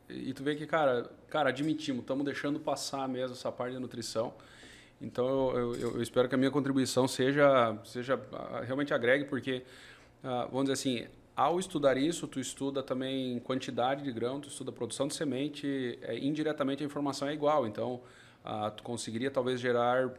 [0.09, 4.35] e tu vê que, cara, cara admitimos, estamos deixando passar mesmo essa parte da nutrição.
[5.01, 5.27] Então
[5.57, 9.63] eu, eu, eu, espero que a minha contribuição seja, seja ah, realmente agregue, porque,
[10.23, 11.07] uh, vamos dizer assim,
[11.41, 16.19] ao estudar isso, tu estuda também quantidade de grão, tu estuda produção de semente, é,
[16.19, 17.67] indiretamente a informação é igual.
[17.67, 18.03] Então,
[18.45, 20.11] uh, tu conseguiria talvez gerar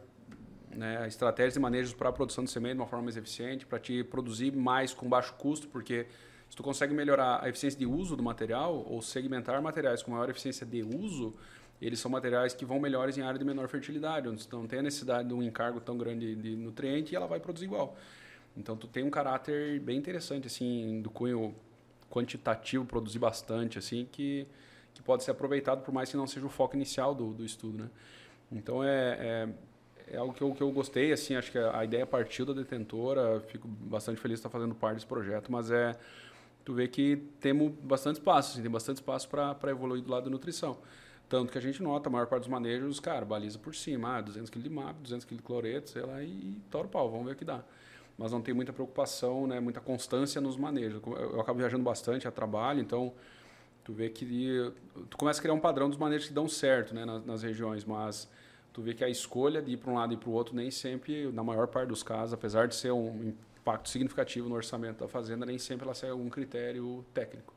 [0.74, 3.78] né, estratégias e manejos para a produção de semente de uma forma mais eficiente, para
[3.78, 6.08] te produzir mais com baixo custo, porque
[6.50, 10.28] se tu consegue melhorar a eficiência de uso do material ou segmentar materiais com maior
[10.28, 11.32] eficiência de uso,
[11.80, 14.82] eles são materiais que vão melhores em área de menor fertilidade, onde não tem a
[14.82, 17.96] necessidade de um encargo tão grande de nutriente e ela vai produzir igual.
[18.56, 21.54] Então tu tem um caráter bem interessante assim do cunho
[22.10, 24.46] quantitativo, produzir bastante assim que
[24.94, 27.78] que pode ser aproveitado, por mais que não seja o foco inicial do, do estudo.
[27.78, 27.90] Né?
[28.50, 29.48] Então, é, é,
[30.14, 33.40] é algo que eu, que eu gostei, assim, acho que a ideia partiu da detentora,
[33.48, 35.96] fico bastante feliz de estar fazendo parte desse projeto, mas é
[36.64, 40.30] tu vê que temos bastante espaço, assim, tem bastante espaço para evoluir do lado da
[40.30, 40.78] nutrição.
[41.28, 44.20] Tanto que a gente nota, a maior parte dos manejos, cara, baliza por cima, ah,
[44.20, 47.10] 200 kg de MAP, 200 kg de cloreto, sei lá, e, e tora o pau,
[47.10, 47.64] vamos ver o que dá.
[48.22, 51.02] Mas não tem muita preocupação, né, muita constância nos manejos.
[51.04, 53.12] Eu, eu acabo viajando bastante a trabalho, então
[53.82, 54.72] tu vê que
[55.10, 57.84] tu começa a criar um padrão dos manejos que dão certo, né, nas, nas regiões,
[57.84, 58.30] mas
[58.72, 60.70] tu vê que a escolha de ir para um lado e para o outro nem
[60.70, 65.08] sempre, na maior parte dos casos, apesar de ser um impacto significativo no orçamento da
[65.08, 67.52] fazenda, nem sempre ela segue um critério técnico.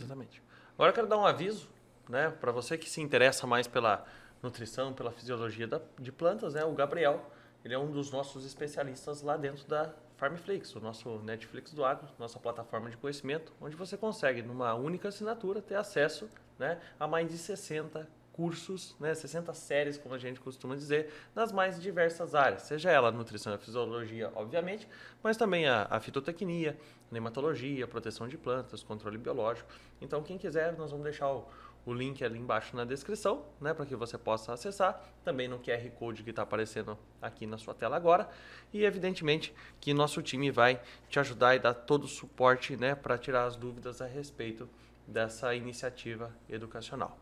[0.00, 0.42] Exatamente.
[0.72, 1.68] Agora eu quero dar um aviso
[2.08, 4.06] né, para você que se interessa mais pela
[4.42, 7.30] nutrição, pela fisiologia da, de plantas, né, o Gabriel,
[7.64, 12.08] ele é um dos nossos especialistas lá dentro da Farmflix, o nosso Netflix do agro,
[12.18, 17.28] nossa plataforma de conhecimento, onde você consegue, numa única assinatura, ter acesso né, a mais
[17.28, 22.62] de 60 cursos, né, 60 séries, como a gente costuma dizer, nas mais diversas áreas,
[22.62, 24.88] seja ela nutrição e fisiologia, obviamente,
[25.22, 26.78] mas também a, a fitotecnia,
[27.10, 29.68] nematologia, proteção de plantas, controle biológico.
[30.00, 31.48] Então, quem quiser, nós vamos deixar o,
[31.88, 35.88] o link ali embaixo na descrição, né, para que você possa acessar, também no QR
[35.98, 38.28] Code que está aparecendo aqui na sua tela agora,
[38.74, 43.16] e evidentemente que nosso time vai te ajudar e dar todo o suporte, né, para
[43.16, 44.68] tirar as dúvidas a respeito
[45.06, 47.18] dessa iniciativa educacional.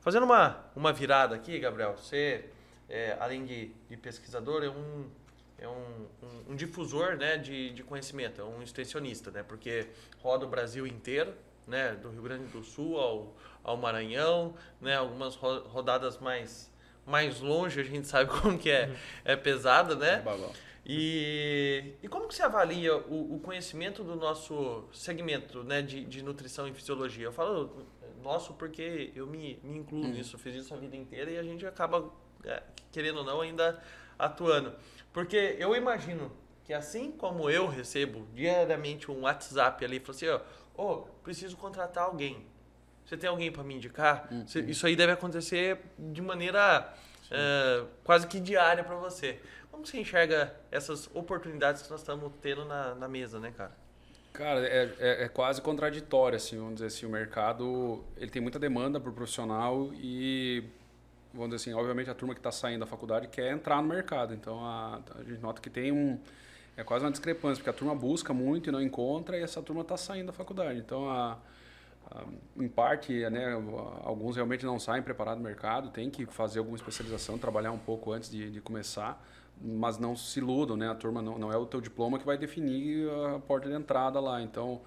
[0.00, 2.46] Fazendo uma, uma virada aqui, Gabriel, você,
[2.88, 5.10] é, além de, de, pesquisador, é um,
[5.58, 9.88] é um, um, um, difusor né, de, de conhecimento, é um extensionista, né, porque
[10.22, 11.34] roda o Brasil inteiro,
[11.66, 16.72] né, do Rio Grande do Sul ao, ao Maranhão, né, algumas rodadas mais,
[17.04, 18.96] mais longe, a gente sabe como que é, uhum.
[19.24, 20.22] é pesada, né?
[20.24, 26.04] É e, e como que você avalia o, o conhecimento do nosso segmento né, de,
[26.04, 27.24] de nutrição e fisiologia?
[27.24, 27.84] Eu falo
[28.22, 30.12] nosso porque eu me, me incluo hum.
[30.12, 32.08] nisso, fiz isso a vida inteira e a gente acaba,
[32.44, 33.82] é, querendo ou não, ainda
[34.16, 34.74] atuando.
[35.12, 36.30] Porque eu imagino
[36.64, 40.40] que assim como eu recebo diariamente um WhatsApp ali, falo assim, ó,
[40.76, 42.46] oh, preciso contratar alguém.
[43.04, 44.28] Você tem alguém para me indicar?
[44.30, 44.44] Uhum.
[44.66, 46.92] Isso aí deve acontecer de maneira
[47.30, 49.40] é, quase que diária para você.
[49.70, 53.72] Como você enxerga essas oportunidades que nós estamos tendo na, na mesa, né, cara?
[54.32, 58.58] Cara, é, é, é, quase contraditório, assim, vamos dizer assim, o mercado ele tem muita
[58.58, 60.62] demanda por profissional e,
[61.32, 64.34] vamos dizer assim, obviamente a turma que está saindo da faculdade quer entrar no mercado,
[64.34, 66.20] então a, a, gente nota que tem um,
[66.76, 69.82] é quase uma discrepância, porque a turma busca muito e não encontra e essa turma
[69.82, 71.38] está saindo da faculdade, então a,
[72.10, 72.24] a,
[72.56, 73.52] em parte, né,
[74.04, 78.12] alguns realmente não saem preparados no mercado, tem que fazer alguma especialização, trabalhar um pouco
[78.12, 79.22] antes de, de começar,
[79.60, 80.90] mas não se iludam, né?
[80.90, 84.20] A turma não, não é o teu diploma que vai definir a porta de entrada
[84.20, 84.42] lá.
[84.42, 84.82] Então,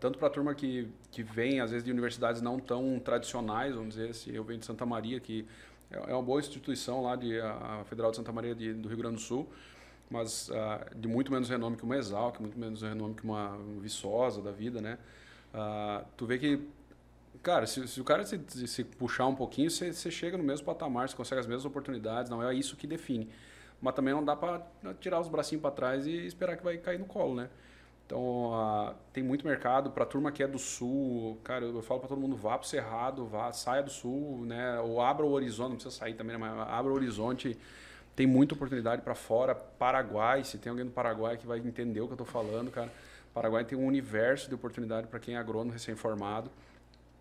[0.00, 3.94] tanto para a turma que, que vem, às vezes, de universidades não tão tradicionais, vamos
[3.94, 5.46] dizer, se eu venho de Santa Maria, que
[5.90, 8.98] é, é uma boa instituição lá, de, a Federal de Santa Maria de, do Rio
[8.98, 9.48] Grande do Sul,
[10.10, 14.42] mas uh, de muito menos renome que uma Exalc, muito menos renome que uma Viçosa
[14.42, 14.98] da vida, né?
[15.54, 16.60] Uh, tu vê que
[17.40, 21.08] Cara, se, se o cara se, se, puxar um pouquinho, você, chega no mesmo patamar,
[21.08, 23.30] você consegue as mesmas oportunidades, não é isso que define
[23.80, 24.62] mas também não dá para
[25.00, 27.48] tirar os bracinhos para trás e esperar que vai cair no colo, né?
[28.06, 31.38] Então, uh, tem muito mercado para turma que é do sul.
[31.44, 34.44] Cara, eu, eu falo para todo mundo, vá para o Cerrado, vá, saia do sul,
[34.46, 34.80] né?
[34.80, 36.54] Ou abra o horizonte, não precisa sair também, né?
[36.54, 37.58] mas abra o horizonte.
[38.18, 39.54] Tem muita oportunidade para fora.
[39.54, 42.92] Paraguai, se tem alguém do Paraguai que vai entender o que eu estou falando, cara.
[43.32, 46.50] Paraguai tem um universo de oportunidade para quem é agrônomo recém-formado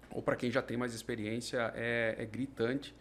[0.09, 2.95] ou para quem já tem mais experiência, é, é gritante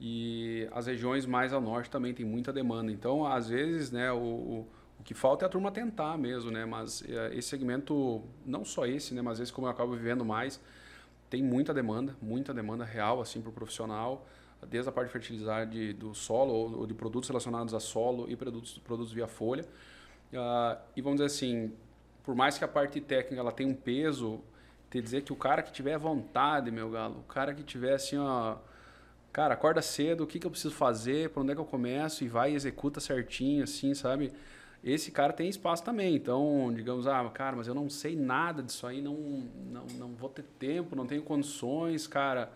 [0.00, 2.90] e as regiões mais ao norte também tem muita demanda.
[2.90, 6.66] Então, às vezes, né, o, o, o que falta é a turma tentar mesmo, né?
[6.66, 10.60] Mas é, esse segmento, não só esse, né, mas vezes como eu acabo vivendo mais,
[11.30, 14.26] tem muita demanda, muita demanda real assim para o profissional,
[14.68, 18.78] desde a parte de fertilidade do solo ou, de produtos relacionados a solo e produtos,
[18.78, 19.64] produtos via folha.
[20.32, 21.72] Uh, e vamos dizer assim,
[22.24, 24.40] por mais que a parte técnica ela tenha um peso,
[24.90, 28.16] te dizer que o cara que tiver vontade, meu galo, o cara que tiver assim,
[28.18, 28.56] ó,
[29.32, 32.24] cara, acorda cedo, o que, que eu preciso fazer, para onde é que eu começo
[32.24, 34.32] e vai e executa certinho, assim, sabe?
[34.82, 36.14] Esse cara tem espaço também.
[36.14, 39.14] Então, digamos, ah, cara, mas eu não sei nada disso aí, não,
[39.70, 42.52] não, não vou ter tempo, não tenho condições, cara.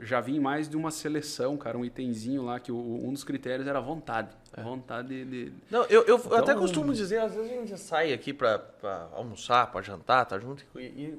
[0.00, 3.66] Já vim mais de uma seleção, cara, um itemzinho lá que o, um dos critérios
[3.66, 4.30] era vontade.
[4.56, 4.62] É.
[4.62, 5.52] Vontade de.
[5.70, 8.62] Não, eu, eu então, até costumo dizer, às vezes a gente sai aqui para
[9.12, 11.18] almoçar, para jantar, tá junto, e, e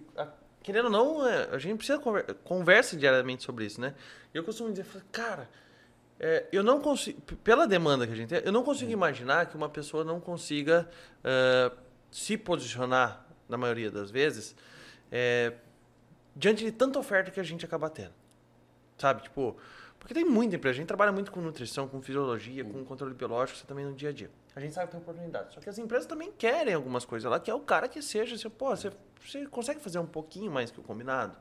[0.61, 3.95] querendo ou não, é, a gente precisa conver conversa diariamente sobre isso, né?
[4.33, 5.49] Eu costumo dizer, cara,
[6.19, 9.55] é, eu não consigo, pela demanda que a gente tem, eu não consigo imaginar que
[9.55, 10.87] uma pessoa não consiga
[11.19, 11.75] uh,
[12.11, 14.55] se posicionar, na maioria das vezes,
[15.11, 15.53] é,
[16.35, 18.13] diante de tanta oferta que a gente acaba tendo.
[18.97, 19.23] Sabe?
[19.23, 19.57] Tipo,
[19.99, 20.75] porque tem muita empresa.
[20.75, 24.09] A gente trabalha muito com nutrição, com fisiologia, com controle biológico, você também no dia
[24.09, 24.31] a dia.
[24.55, 25.53] A gente sabe que tem oportunidade.
[25.53, 28.35] Só que as empresas também querem algumas coisas lá, que é o cara que seja
[28.35, 28.91] assim, pô, você,
[29.23, 31.35] você consegue fazer um pouquinho mais que o combinado?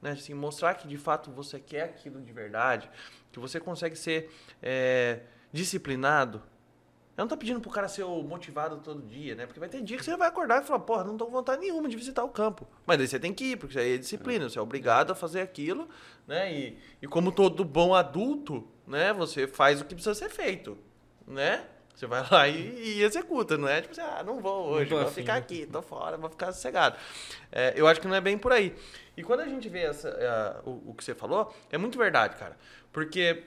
[0.00, 0.12] Né?
[0.12, 2.90] Assim, mostrar que de fato você quer aquilo de verdade,
[3.32, 4.30] que você consegue ser
[4.62, 5.20] é,
[5.52, 6.42] disciplinado.
[7.16, 9.44] Eu não tô pedindo pro cara ser motivado todo dia, né?
[9.44, 11.60] Porque vai ter dia que você vai acordar e falar, porra, não tô com vontade
[11.60, 12.66] nenhuma de visitar o campo.
[12.86, 15.14] Mas daí você tem que ir, porque isso aí é disciplina, você é obrigado a
[15.14, 15.88] fazer aquilo,
[16.26, 16.52] né?
[16.52, 19.12] E, e como todo bom adulto, né?
[19.12, 20.78] Você faz o que precisa ser feito,
[21.26, 21.66] né?
[21.94, 25.00] Você vai lá e, e executa, não é tipo assim, ah, não vou hoje, Não
[25.00, 25.38] vou afim, ficar né?
[25.40, 26.96] aqui, tô fora, vou ficar sossegado.
[27.52, 28.74] É, eu acho que não é bem por aí.
[29.14, 32.36] E quando a gente vê essa, é, o, o que você falou, é muito verdade,
[32.36, 32.56] cara.
[32.90, 33.44] Porque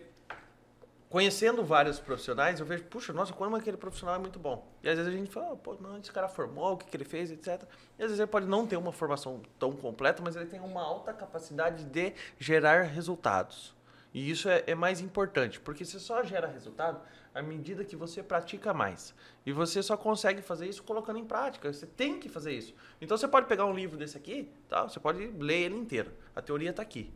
[1.14, 4.68] conhecendo vários profissionais, eu vejo, puxa, nossa, como aquele profissional é muito bom.
[4.82, 7.06] E às vezes a gente fala, pô, não, esse cara formou, o que, que ele
[7.06, 7.62] fez, etc.
[8.00, 10.82] E às vezes ele pode não ter uma formação tão completa, mas ele tem uma
[10.82, 13.76] alta capacidade de gerar resultados.
[14.12, 17.00] E isso é, é mais importante, porque você só gera resultado
[17.32, 19.14] à medida que você pratica mais.
[19.46, 21.72] E você só consegue fazer isso colocando em prática.
[21.72, 22.74] Você tem que fazer isso.
[23.00, 24.90] Então você pode pegar um livro desse aqui, tá?
[24.90, 26.12] você pode ler ele inteiro.
[26.36, 27.14] A teoria está aqui.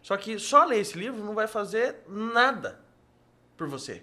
[0.00, 2.87] Só que só ler esse livro não vai fazer nada
[3.58, 4.02] por você.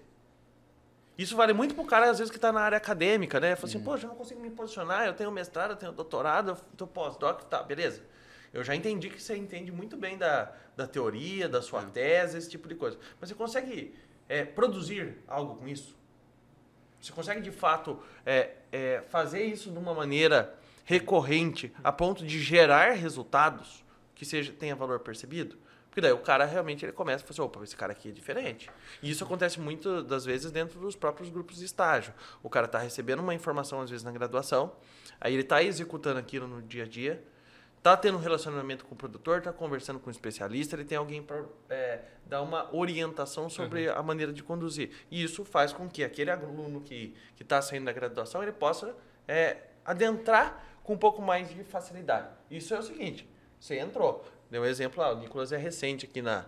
[1.18, 3.56] Isso vale muito pro cara, às vezes, que está na área acadêmica, né?
[3.56, 6.56] Fala assim, poxa, eu não consigo me posicionar, eu tenho mestrado, eu tenho doutorado, eu
[6.78, 8.04] tenho pós-doc, tá, beleza.
[8.54, 12.50] Eu já entendi que você entende muito bem da, da teoria, da sua tese, esse
[12.50, 12.98] tipo de coisa.
[13.20, 13.96] Mas você consegue
[14.28, 15.96] é, produzir algo com isso?
[17.00, 22.42] Você consegue, de fato, é, é, fazer isso de uma maneira recorrente, a ponto de
[22.42, 25.58] gerar resultados que seja, tenha valor percebido?
[25.96, 28.12] Porque daí o cara realmente ele começa a falar assim, opa, esse cara aqui é
[28.12, 28.70] diferente.
[29.02, 32.14] E isso acontece muito das vezes dentro dos próprios grupos de estágio.
[32.44, 34.74] O cara está recebendo uma informação, às vezes, na graduação,
[35.22, 37.24] aí ele está executando aquilo no dia a dia,
[37.82, 41.24] tá tendo um relacionamento com o produtor, tá conversando com o especialista, ele tem alguém
[41.24, 41.46] para
[42.26, 44.92] dar uma orientação sobre a maneira de conduzir.
[45.10, 48.94] E isso faz com que aquele aluno que está saindo da graduação, ele possa
[49.26, 52.28] é, adentrar com um pouco mais de facilidade.
[52.52, 56.22] Isso é o seguinte, você entrou, deu um exemplo lá, o Nicolas é recente aqui
[56.22, 56.46] na,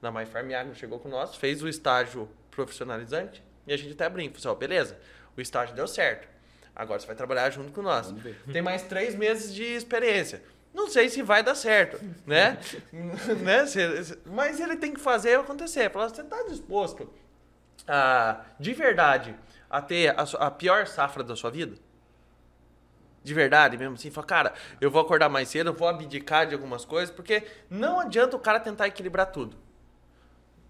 [0.00, 4.08] na My Farm Agro, chegou com nós, fez o estágio profissionalizante, e a gente até
[4.08, 4.96] brinca, falou assim, beleza,
[5.36, 6.28] o estágio deu certo,
[6.74, 8.14] agora você vai trabalhar junto com nós.
[8.52, 10.40] Tem mais três meses de experiência.
[10.72, 12.60] Não sei se vai dar certo, né?
[13.42, 13.64] né?
[14.24, 15.90] Mas ele tem que fazer acontecer.
[15.90, 17.12] Falar, você está disposto
[17.88, 19.34] a, de verdade,
[19.68, 21.76] a ter a, a pior safra da sua vida?
[23.22, 26.54] De verdade mesmo, assim, fala, cara, eu vou acordar mais cedo, eu vou abdicar de
[26.54, 29.56] algumas coisas, porque não adianta o cara tentar equilibrar tudo.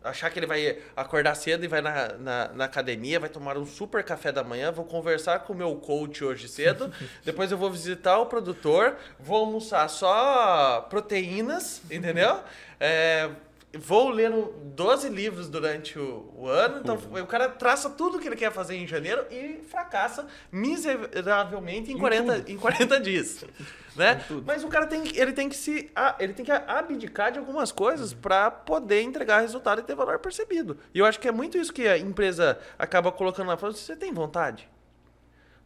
[0.03, 3.67] Achar que ele vai acordar cedo e vai na, na, na academia, vai tomar um
[3.67, 6.93] super café da manhã, vou conversar com o meu coach hoje cedo,
[7.25, 12.41] depois eu vou visitar o produtor, vou almoçar só proteínas, entendeu?
[12.79, 13.29] É,
[13.77, 18.37] vou lendo 12 livros durante o, o ano, então o cara traça tudo que ele
[18.37, 23.45] quer fazer em janeiro e fracassa miseravelmente em, Em 40, em 40 dias.
[23.99, 24.25] Né?
[24.47, 27.73] Mas o cara tem, que- ele tem que se ele tem que abdicar de algumas
[27.73, 30.79] coisas para poder entregar resultado e ter valor percebido.
[30.95, 33.97] E eu acho que é muito isso que a empresa acaba colocando lá, falando, você
[33.97, 34.69] tem vontade?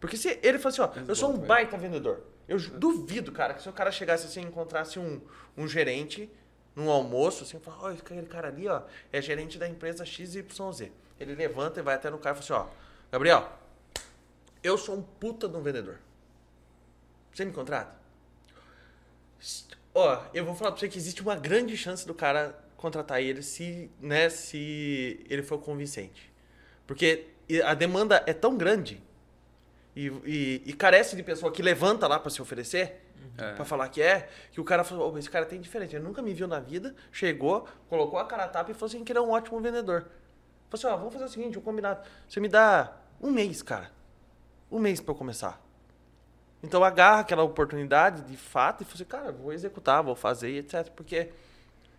[0.01, 2.23] Porque se ele fala assim, ó, eu sou um baita vendedor.
[2.49, 5.21] Eu duvido, cara, que se o cara chegasse assim e encontrasse um,
[5.55, 6.31] um gerente
[6.75, 8.83] num almoço, assim, fala, ó, aquele cara ali, ó,
[9.13, 10.91] é gerente da empresa XYZ.
[11.21, 12.75] Ele levanta e vai até no cara e fala assim, ó,
[13.11, 13.53] Gabriel,
[14.63, 15.99] eu sou um puta de um vendedor.
[17.33, 17.95] Você me contrata?
[19.95, 23.43] Ó, eu vou falar pra você que existe uma grande chance do cara contratar ele
[23.43, 26.33] se, né, se ele for convincente.
[26.87, 27.27] Porque
[27.65, 29.03] a demanda é tão grande
[29.95, 33.01] e, e- e carece de pessoa que levanta lá pra se oferecer,
[33.39, 33.53] É.
[33.53, 36.21] pra falar que é, que o cara falou, "Ô, esse cara tem diferente, ele nunca
[36.23, 39.19] me viu na vida, chegou, colocou a cara a tapa e falou assim que ele
[39.19, 40.03] é um ótimo vendedor.
[40.03, 43.91] Falou assim, ó, vamos fazer o seguinte, um combinado, você me dá um mês, cara,
[44.71, 45.61] um mês pra eu começar.
[46.63, 50.89] Então agarra aquela oportunidade de fato e fala assim, cara, vou executar, vou fazer, etc.
[50.91, 51.31] Porque,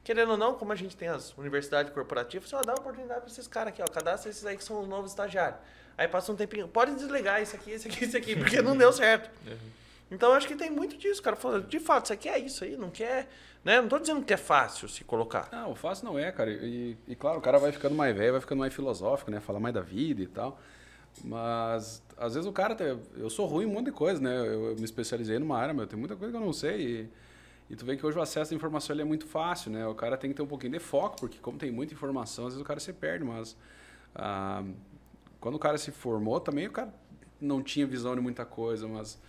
[0.04, 3.30] querendo ou não, como a gente tem as universidades corporativas, você ó, dá oportunidade para
[3.30, 5.60] esses caras aqui, ó, cadastra esses aí que são os novos estagiários.
[5.98, 8.92] Aí passa um tempinho, pode desligar isso aqui, isso aqui, isso aqui, porque não deu
[8.92, 9.30] certo.
[10.10, 11.36] Então eu acho que tem muito disso, cara.
[11.36, 13.28] Falando, de fato, você quer isso aí, não quer.
[13.64, 13.82] Né?
[13.82, 15.48] Não tô dizendo que é fácil se colocar.
[15.52, 16.52] Não, o fácil não é, cara.
[16.52, 19.40] E, e, claro, o cara vai ficando mais velho, vai ficando mais filosófico, né?
[19.40, 20.60] Fala mais da vida e tal.
[21.24, 22.76] Mas às vezes o cara.
[22.76, 24.38] Tem, eu sou ruim em um monte de coisa, né?
[24.38, 26.82] Eu, eu me especializei numa área, mas tem muita coisa que eu não sei.
[26.82, 27.10] E,
[27.70, 29.86] e tu vê que hoje o acesso à informação é muito fácil, né?
[29.88, 32.54] O cara tem que ter um pouquinho de foco, porque como tem muita informação, às
[32.54, 33.24] vezes o cara se perde.
[33.24, 33.58] Mas
[34.16, 34.64] ah,
[35.40, 36.94] quando o cara se formou também, o cara
[37.42, 39.20] não tinha visão de muita coisa, mas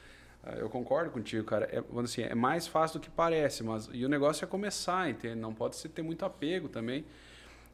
[0.47, 1.64] É, eu concordo contigo, cara.
[1.72, 5.37] É, assim, é mais fácil do que parece, mas e o negócio é começar, entende?
[5.37, 7.05] Não pode ser ter muito apego também.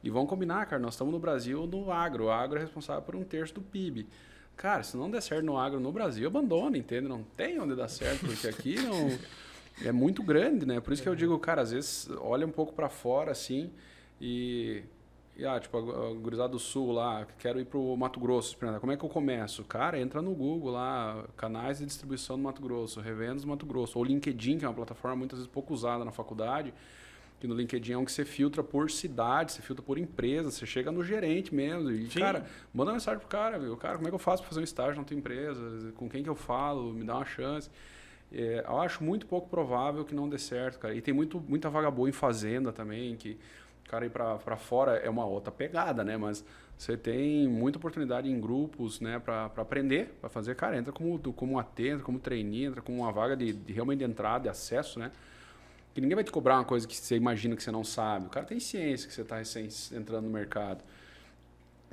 [0.05, 2.27] E vamos combinar, cara, nós estamos no Brasil no agro.
[2.27, 4.07] O agro é responsável por um terço do PIB.
[4.57, 7.09] Cara, se não der certo no agro no Brasil, abandona, entende?
[7.09, 9.19] Não tem onde dar certo, porque aqui não
[9.85, 10.81] é muito grande, né?
[10.81, 13.71] Por isso que eu digo, cara, às vezes olha um pouco para fora assim
[14.21, 14.83] e
[15.41, 18.79] e, ah, tipo, a Gurizada do Sul lá, quero ir pro Mato Grosso experimentar.
[18.79, 19.65] Como é que eu começo?
[19.65, 23.99] Cara, entra no Google lá, canais de distribuição do Mato Grosso, revendas do Mato Grosso.
[23.99, 26.75] Ou LinkedIn, que é uma plataforma muitas vezes pouco usada na faculdade,
[27.41, 30.67] que no LinkedIn é um que você filtra por cidade, você filtra por empresa, você
[30.67, 31.91] chega no gerente mesmo.
[31.91, 32.21] E, Sim.
[32.21, 33.75] cara, manda mensagem pro cara, viu?
[33.79, 35.91] Cara, como é que eu faço para fazer um estágio na tua empresa?
[35.93, 36.93] Com quem que eu falo?
[36.93, 37.71] Me dá uma chance.
[38.33, 40.95] É, eu acho muito pouco provável que não dê certo, cara.
[40.95, 43.39] E tem muito, muita vaga boa em fazenda também, que
[43.91, 46.17] cara ir para fora é uma outra pegada, né?
[46.17, 46.45] Mas
[46.79, 51.61] você tem muita oportunidade em grupos, né, para aprender, para fazer, cara, entra como, como
[51.61, 55.11] entra como trainee, entra como uma vaga de, de realmente de entrada, de acesso, né?
[55.93, 58.27] Que ninguém vai te cobrar uma coisa que você imagina que você não sabe.
[58.27, 60.85] O cara tem ciência que você está recém entrando no mercado.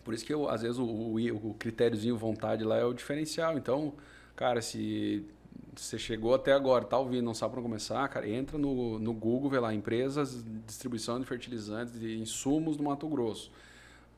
[0.03, 3.57] Por isso que eu, às vezes o, o, o critériozinho vontade lá é o diferencial.
[3.57, 3.93] Então,
[4.35, 5.25] cara, se
[5.75, 9.49] você chegou até agora, tá ouvindo, não sabe para começar, cara, entra no, no Google,
[9.49, 13.51] vê lá, empresas de distribuição de fertilizantes, de insumos do Mato Grosso.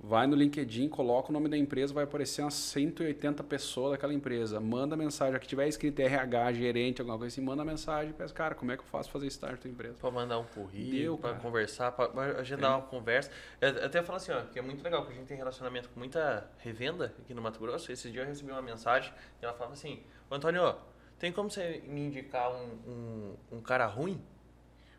[0.01, 4.57] Vai no LinkedIn, coloca o nome da empresa, vai aparecer umas 180 pessoas daquela empresa.
[4.57, 8.71] Manda mensagem, aqui tiver escrito RH, gerente, alguma coisa assim, manda mensagem, pensa, cara, como
[8.71, 9.95] é que eu faço fazer estágio na tua empresa?
[9.99, 12.75] Para mandar um currículo, para conversar, para agendar é.
[12.75, 13.29] uma conversa.
[13.59, 15.99] Eu até falo assim, ó, que é muito legal, que a gente tem relacionamento com
[15.99, 17.91] muita revenda aqui no Mato Grosso.
[17.91, 19.11] Esse dia eu recebi uma mensagem
[19.41, 20.75] e ela falava assim, Antônio,
[21.19, 24.21] tem como você me indicar um, um, um cara ruim?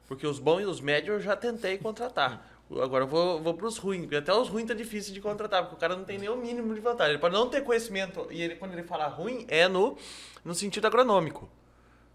[0.06, 2.46] Porque os bons e os médios eu já tentei contratar.
[2.78, 4.02] Agora eu vou, vou os ruins.
[4.02, 6.36] Porque até os ruins tá difícil de contratar, porque o cara não tem nem o
[6.36, 7.12] mínimo de vantagem.
[7.12, 9.96] Ele pode não ter conhecimento, e ele, quando ele fala ruim, é no,
[10.44, 11.48] no sentido agronômico.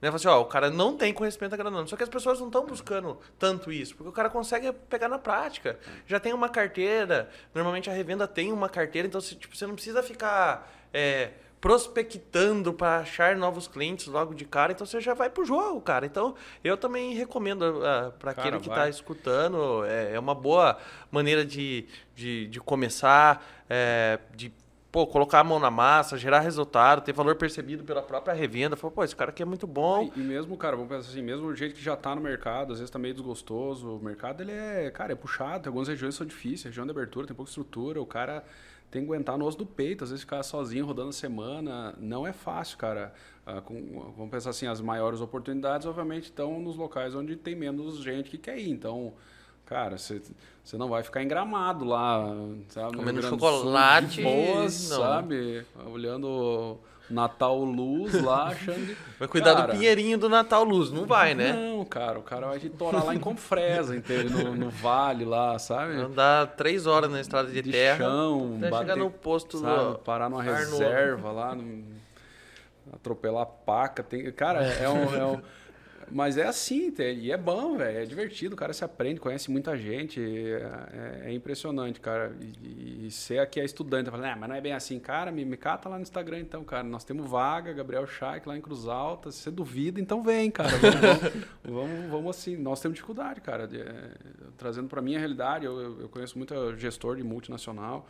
[0.02, 0.10] Né?
[0.10, 1.90] Fala assim, ó, o cara não tem conhecimento agronômico.
[1.90, 5.18] Só que as pessoas não estão buscando tanto isso, porque o cara consegue pegar na
[5.18, 5.80] prática.
[6.06, 9.74] Já tem uma carteira, normalmente a revenda tem uma carteira, então você, tipo, você não
[9.76, 10.72] precisa ficar.
[10.94, 11.32] É,
[11.66, 16.06] prospectando para achar novos clientes logo de cara, então você já vai pro jogo, cara.
[16.06, 20.78] Então, eu também recomendo uh, ah, para aquele que está escutando, é, é, uma boa
[21.10, 24.54] maneira de, de, de começar, é, de
[24.92, 28.76] pô, colocar a mão na massa, gerar resultado, ter valor percebido pela própria revenda.
[28.76, 30.12] Falou, pô, esse cara aqui é muito bom.
[30.16, 32.74] E, e mesmo, cara, vamos pensar assim, mesmo o jeito que já está no mercado,
[32.74, 36.14] às vezes tá meio desgostoso, o mercado ele é, cara, é puxado, tem algumas regiões
[36.14, 38.44] são difíceis, região de abertura tem pouca estrutura, o cara
[38.96, 42.26] tem que aguentar no osso do peito, às vezes ficar sozinho rodando a semana, não
[42.26, 43.14] é fácil, cara.
[43.46, 48.02] Ah, com, vamos pensar assim, as maiores oportunidades, obviamente, estão nos locais onde tem menos
[48.02, 48.70] gente que quer ir.
[48.70, 49.14] Então,
[49.66, 50.22] cara, você
[50.78, 52.26] não vai ficar engramado lá,
[52.70, 52.96] sabe?
[52.96, 55.66] Comendo chocolate, boas, sabe?
[55.92, 56.80] Olhando
[57.10, 58.96] Natal Luz lá, achando.
[59.20, 61.54] Vai cuidar cara, do pinheirinho do Natal Luz, não vai, né?
[61.54, 64.34] Não, cara, o cara vai torar lá em Confresa, entende?
[64.34, 65.94] No, no, vale lá, sabe?
[65.94, 67.98] Andar três horas na estrada de, de terra.
[67.98, 70.00] chão, até bater, chegar no posto sabe?
[70.00, 71.84] Parar numa reserva lá, no,
[72.94, 74.04] atropelar paca.
[74.04, 75.42] Tem, cara, é um, é um
[76.12, 78.00] mas é assim, e é bom, velho.
[78.00, 80.20] É divertido, o cara se aprende, conhece muita gente.
[80.20, 82.36] É, é, é impressionante, cara.
[82.64, 85.44] E, e ser aqui é estudante, falando, ah, mas não é bem assim, cara, me,
[85.44, 86.84] me cata lá no Instagram então, cara.
[86.84, 89.32] Nós temos vaga, Gabriel Schaik lá em Cruz Alta.
[89.32, 90.70] Se você duvida, então vem, cara.
[90.78, 92.56] Vamos, vamos, vamos, vamos, assim.
[92.58, 93.68] Nós temos dificuldade, cara.
[93.68, 94.12] De, é,
[94.58, 98.08] trazendo para minha realidade, eu, eu conheço muito gestor de multinacional.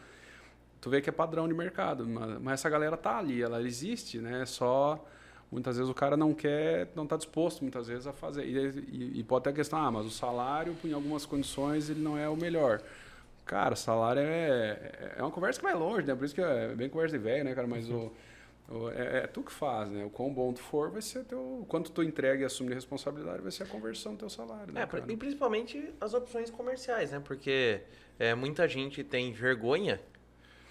[0.81, 4.19] Tu vê que é padrão de mercado, mas, mas essa galera tá ali, ela existe,
[4.19, 4.45] né?
[4.45, 5.03] Só
[5.56, 8.45] muitas vezes o cara não quer, não está disposto muitas vezes a fazer.
[8.45, 8.58] E,
[8.91, 12.18] e, e, pode ter a questão, ah, mas o salário, em algumas condições, ele não
[12.18, 12.82] é o melhor.
[13.45, 16.14] Cara, salário é, é uma conversa que vai longe, né?
[16.14, 17.68] Por isso que é bem conversa de velho, né, cara?
[17.68, 18.12] Mas o,
[18.70, 20.03] o é, é, tu que faz, né?
[20.03, 21.66] O quão bom tu for vai ser teu...
[21.70, 24.82] Quanto tu entrega e assume a responsabilidade vai ser a conversão do teu salário, né,
[24.82, 25.06] é, cara?
[25.08, 27.22] E principalmente as opções comerciais, né?
[27.24, 27.82] Porque
[28.20, 30.01] é, muita gente tem vergonha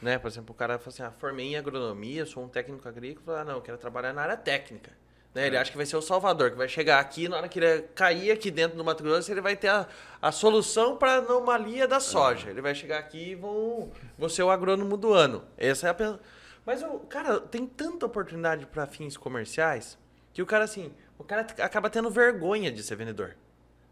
[0.05, 0.19] né?
[0.19, 3.45] Por exemplo, o cara fala assim, ah, formei em agronomia, sou um técnico agrícola, ah,
[3.45, 4.93] não, eu quero trabalhar na área técnica.
[5.35, 5.47] Né?
[5.47, 5.59] Ele é.
[5.59, 8.31] acha que vai ser o salvador, que vai chegar aqui, na hora que ele cair
[8.31, 9.89] aqui dentro do Mato Grosso, ele vai ter a,
[10.21, 12.49] a solução para a anomalia da soja.
[12.49, 12.51] É.
[12.51, 15.43] Ele vai chegar aqui e vão, vão ser o agrônomo do ano.
[15.57, 16.19] Essa é a
[16.67, 19.99] Mas, o cara, tem tanta oportunidade para fins comerciais
[20.35, 23.37] que o cara, assim, o cara acaba tendo vergonha de ser vendedor.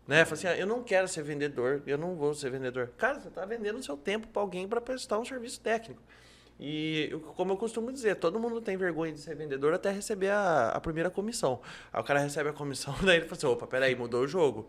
[0.07, 0.25] Né?
[0.25, 2.91] Fala assim, ah, eu não quero ser vendedor, eu não vou ser vendedor.
[2.99, 6.03] Cara, você está vendendo seu tempo para alguém para prestar um serviço técnico.
[6.59, 10.69] E como eu costumo dizer, todo mundo tem vergonha de ser vendedor até receber a,
[10.69, 11.61] a primeira comissão.
[11.93, 14.69] Aí o cara recebe a comissão, daí ele fala assim, opa, peraí, mudou o jogo.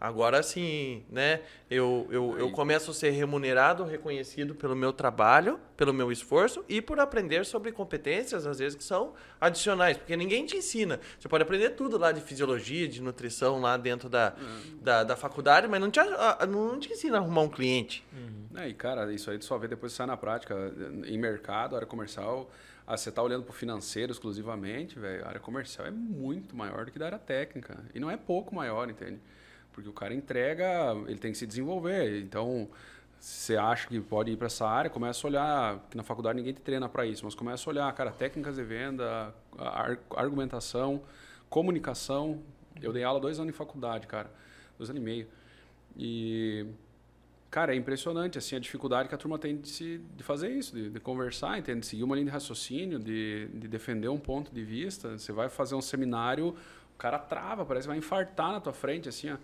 [0.00, 1.40] Agora sim, né?
[1.68, 6.80] Eu, eu, eu começo a ser remunerado, reconhecido pelo meu trabalho, pelo meu esforço e
[6.80, 9.96] por aprender sobre competências, às vezes, que são adicionais.
[9.96, 11.00] Porque ninguém te ensina.
[11.18, 14.78] Você pode aprender tudo lá de fisiologia, de nutrição lá dentro da, uhum.
[14.80, 15.98] da, da, faculdade, mas não te,
[16.48, 18.04] não te ensina a arrumar um cliente.
[18.12, 18.60] Uhum.
[18.60, 20.54] É, e, cara, isso aí tu só vê depois que sai na prática.
[21.06, 22.48] Em mercado, área comercial,
[22.86, 26.84] ah, você está olhando para o financeiro exclusivamente, velho, a área comercial é muito maior
[26.84, 27.84] do que da área técnica.
[27.92, 29.20] E não é pouco maior, entende?
[29.78, 32.20] Porque o cara entrega, ele tem que se desenvolver.
[32.20, 32.68] Então,
[33.16, 36.52] você acha que pode ir para essa área, começa a olhar, que na faculdade ninguém
[36.52, 39.32] te treina para isso, mas começa a olhar, cara, técnicas de venda,
[40.16, 41.00] argumentação,
[41.48, 42.42] comunicação.
[42.82, 44.28] Eu dei aula dois anos em faculdade, cara,
[44.76, 45.28] dois anos e meio.
[45.96, 46.66] E,
[47.48, 50.74] cara, é impressionante, assim, a dificuldade que a turma tem de, se, de fazer isso,
[50.74, 51.82] de, de conversar, entende?
[51.82, 55.16] De seguir uma linha de raciocínio, de, de defender um ponto de vista.
[55.16, 56.56] Você vai fazer um seminário,
[56.94, 59.36] o cara trava, parece que vai infartar na tua frente, assim, ó.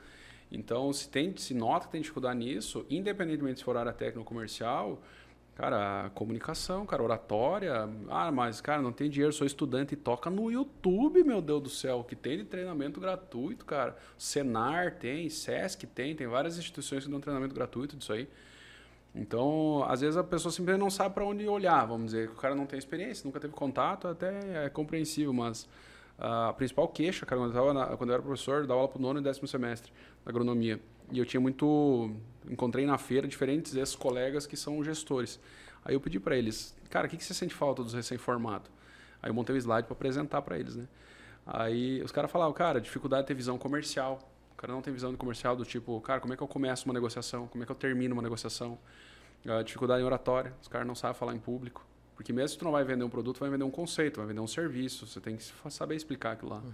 [0.50, 4.24] Então, se, tem, se nota que tem dificuldade nisso, independentemente se for área técnica ou
[4.24, 5.02] comercial,
[5.54, 7.88] cara, comunicação, cara, oratória.
[8.08, 11.68] Ah, mas, cara, não tem dinheiro, sou estudante e toca no YouTube, meu Deus do
[11.70, 13.96] céu, que tem de treinamento gratuito, cara.
[14.16, 18.28] Senar tem, Sesc tem, tem várias instituições que dão treinamento gratuito disso aí.
[19.14, 22.28] Então, às vezes a pessoa simplesmente não sabe para onde olhar, vamos dizer.
[22.30, 25.68] O cara não tem experiência, nunca teve contato, até é compreensível, mas
[26.18, 28.98] a principal queixa, cara, quando eu, na, quando eu era professor, eu dava aula para
[28.98, 29.92] o nono e décimo semestre
[30.24, 30.80] da agronomia.
[31.10, 32.10] E eu tinha muito.
[32.48, 35.40] Encontrei na feira diferentes ex-colegas que são gestores.
[35.84, 38.70] Aí eu pedi para eles, cara, o que, que você sente falta dos recém-formados?
[39.22, 40.86] Aí eu montei um slide para apresentar para eles, né?
[41.46, 44.18] Aí os caras falavam, cara, dificuldade de ter visão comercial.
[44.52, 46.94] O cara não tem visão comercial do tipo, cara, como é que eu começo uma
[46.94, 47.46] negociação?
[47.48, 48.78] Como é que eu termino uma negociação?
[49.44, 51.84] Uh, dificuldade em oratória, os caras não sabem falar em público.
[52.14, 54.40] Porque mesmo se tu não vai vender um produto, vai vender um conceito, vai vender
[54.40, 55.06] um serviço.
[55.06, 56.58] Você tem que saber explicar aquilo lá.
[56.58, 56.70] Uhum.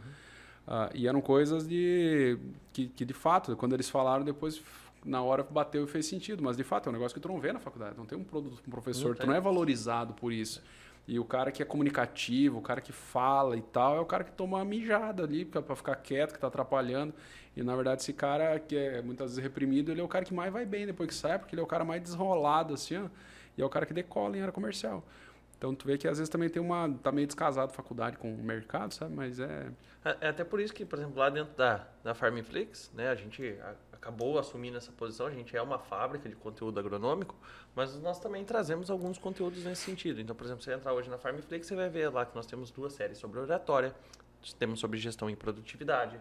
[0.67, 2.39] Uh, e eram coisas de
[2.73, 4.63] que, que, de fato, quando eles falaram, depois
[5.05, 6.43] na hora bateu e fez sentido.
[6.43, 7.97] Mas de fato é um negócio que tu não vê na faculdade.
[7.97, 10.63] Não tem um produto, um professor, não tu não é valorizado por isso.
[11.09, 14.23] E o cara que é comunicativo, o cara que fala e tal, é o cara
[14.23, 17.13] que toma uma mijada ali para ficar quieto, que está atrapalhando.
[17.57, 20.33] E na verdade esse cara que é muitas vezes reprimido, ele é o cara que
[20.33, 23.09] mais vai bem depois que sai, porque ele é o cara mais desenrolado assim, ó,
[23.59, 25.05] e é o cara que decola em área comercial.
[25.61, 26.91] Então tu vê que às vezes também tem uma.
[27.03, 29.15] tá meio descasado faculdade com o mercado, sabe?
[29.15, 29.71] Mas é.
[30.03, 33.15] É, é até por isso que, por exemplo, lá dentro da, da Farmflix, né, a
[33.15, 33.59] gente
[33.93, 37.37] acabou assumindo essa posição, a gente é uma fábrica de conteúdo agronômico,
[37.77, 40.19] mas nós também trazemos alguns conteúdos nesse sentido.
[40.19, 42.71] Então, por exemplo, você entrar hoje na Farmflix, você vai ver lá que nós temos
[42.71, 43.95] duas séries sobre oratória,
[44.59, 46.19] temos sobre gestão e produtividade.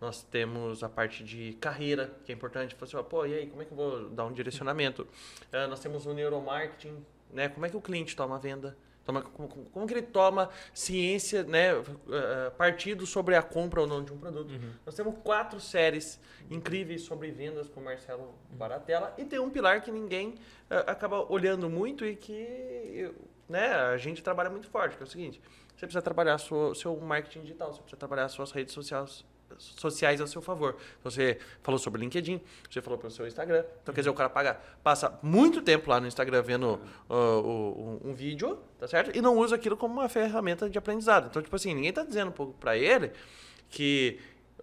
[0.00, 2.74] Nós temos a parte de carreira, que é importante.
[2.80, 5.02] Você fala pô, e aí, como é que eu vou dar um direcionamento?
[5.52, 7.48] Uh, nós temos o neuromarketing, né?
[7.48, 8.76] Como é que o cliente toma a venda?
[9.04, 11.86] Toma, como, como, que ele toma ciência, né, uh,
[12.58, 14.50] partido sobre a compra ou não de um produto.
[14.50, 14.72] Uhum.
[14.84, 16.20] Nós temos quatro séries
[16.50, 20.34] incríveis sobre vendas com o Marcelo Baratella e tem um pilar que ninguém
[20.70, 23.10] uh, acaba olhando muito e que
[23.48, 25.40] né, a gente trabalha muito forte, que é o seguinte,
[25.74, 29.24] você precisa trabalhar o seu marketing digital, você precisa trabalhar suas redes sociais
[29.56, 30.76] sociais a seu favor.
[31.00, 33.64] Então, você falou sobre LinkedIn, você falou pelo seu Instagram.
[33.82, 38.00] Então, quer dizer, o cara paga, passa muito tempo lá no Instagram vendo uh, uh,
[38.04, 39.16] um vídeo, tá certo?
[39.16, 41.28] E não usa aquilo como uma ferramenta de aprendizado.
[41.30, 43.12] Então, tipo assim, ninguém está dizendo para ele
[43.68, 44.18] que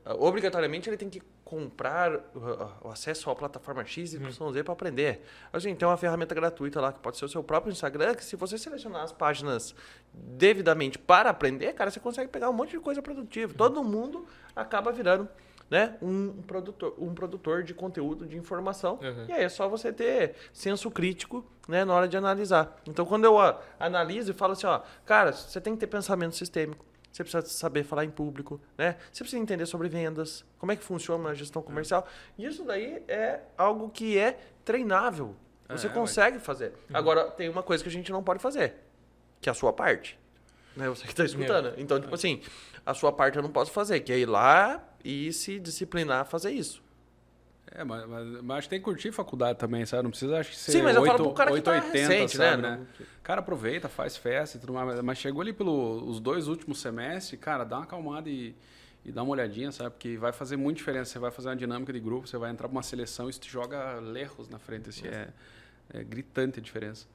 [0.05, 2.19] uh, obrigatoriamente ele tem que comprar
[2.83, 5.23] o acesso à plataforma X e Y Z para aprender.
[5.53, 8.25] A gente tem uma ferramenta gratuita lá que pode ser o seu próprio Instagram, que
[8.25, 9.75] se você selecionar as páginas
[10.11, 13.51] devidamente para aprender, cara, você consegue pegar um monte de coisa produtiva.
[13.51, 13.57] Uhum.
[13.57, 14.25] Todo mundo
[14.55, 15.29] acaba virando
[15.69, 18.99] né, um produtor, um produtor de conteúdo, de informação.
[19.01, 19.25] Uhum.
[19.29, 22.75] E aí é só você ter senso crítico né, na hora de analisar.
[22.87, 23.35] Então, quando eu
[23.79, 26.83] analiso e falo assim, ó, cara, você tem que ter pensamento sistêmico
[27.15, 28.97] você precisa saber falar em público, né?
[29.09, 32.05] Você precisa entender sobre vendas, como é que funciona a gestão comercial.
[32.37, 35.33] E isso daí é algo que é treinável.
[35.69, 36.73] Você é, consegue fazer.
[36.89, 36.97] Uhum.
[36.97, 38.75] Agora, tem uma coisa que a gente não pode fazer,
[39.39, 40.19] que é a sua parte.
[40.75, 40.89] Né?
[40.89, 41.69] Você que está escutando.
[41.69, 41.73] É.
[41.77, 42.41] Então, tipo assim,
[42.85, 46.25] a sua parte eu não posso fazer, que é ir lá e se disciplinar a
[46.25, 46.83] fazer isso.
[47.77, 50.03] É, mas, mas, mas, acho que tem que curtir faculdade também, sabe?
[50.03, 52.13] Não precisa acho que ser Sim, mas 8, eu falo pro cara 880, que tá
[52.13, 52.77] recente, sabe, né?
[52.77, 53.05] né?
[53.21, 55.01] Cara, aproveita, faz festa e tudo mais.
[55.01, 58.55] Mas chegou ali pelos dois últimos semestres, cara, dá uma acalmada e,
[59.03, 59.89] e dá uma olhadinha, sabe?
[59.91, 61.11] Porque vai fazer muita diferença.
[61.11, 63.41] Você vai fazer uma dinâmica de grupo, você vai entrar pra uma seleção e isso
[63.41, 64.87] te joga lerros na frente.
[64.87, 65.27] Assim, é,
[65.93, 67.05] é gritante a diferença.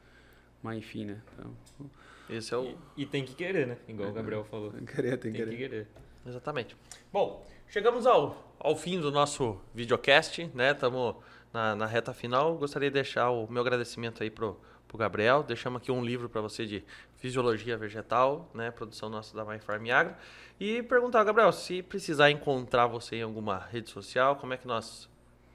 [0.63, 1.23] Mas enfim, né?
[1.33, 1.91] Então,
[2.29, 2.65] Esse é o...
[2.97, 3.79] E, e, tem que querer, né?
[3.89, 4.73] Igual o Gabriel falou.
[4.73, 5.57] Tem que querer, tem, tem que querer.
[5.57, 5.89] querer.
[6.27, 6.77] Exatamente.
[7.11, 10.73] Bom, chegamos ao ao fim do nosso videocast, né?
[10.73, 11.17] Estamos
[11.51, 12.57] na, na, reta final.
[12.59, 15.43] Gostaria de deixar o meu agradecimento aí pro, pro Gabriel.
[15.43, 16.85] Deixamos aqui um livro para você de
[17.17, 18.71] fisiologia vegetal, né?
[18.71, 20.15] Produção nossa da MyFarm Agro.
[20.59, 25.09] E perguntar, Gabriel, se precisar encontrar você em alguma rede social, como é que nós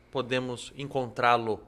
[0.09, 1.61] podemos encontrá-lo?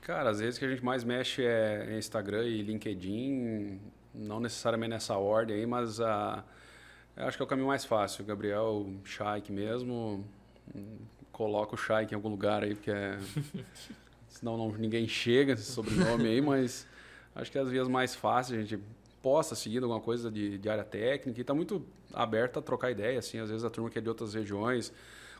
[0.00, 3.78] Cara, às vezes que a gente mais mexe é Instagram e LinkedIn,
[4.14, 6.42] não necessariamente nessa ordem aí, mas a,
[7.16, 8.24] acho que é o caminho mais fácil.
[8.24, 10.24] Gabriel Shaik mesmo,
[11.32, 13.18] coloca o Shaik em algum lugar aí, porque é,
[14.28, 16.86] senão não, ninguém chega esse sobrenome aí, mas
[17.34, 18.82] acho que é as vias mais fáceis a gente
[19.22, 23.18] possa seguir alguma coisa de, de área técnica e está muito aberto a trocar ideia,
[23.18, 24.92] assim, às vezes a turma que é de outras regiões,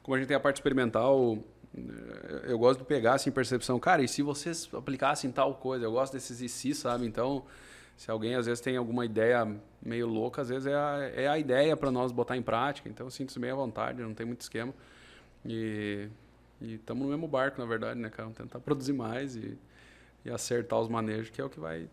[0.03, 1.39] como a gente tem a parte experimental,
[1.77, 5.93] eh, eu gosto de pegar assim percepção, cara, e se vocês aplicassem tal coisa, eu
[5.93, 7.07] gosto desses e se, sabe?
[7.07, 7.45] Então,
[7.97, 11.38] se alguém às vezes tem alguma ideia meio louca, às vezes é a, é a
[11.38, 12.88] ideia para nós botar em prática.
[12.88, 14.74] Então, sinto-se bem à vontade, não tem muito esquema.
[15.44, 16.09] E
[16.61, 18.24] estamos no mesmo barco, na verdade, né, cara?
[18.24, 19.57] Vamos tentar produzir mais e,
[20.24, 21.88] e acertar os manejos, que é o que vai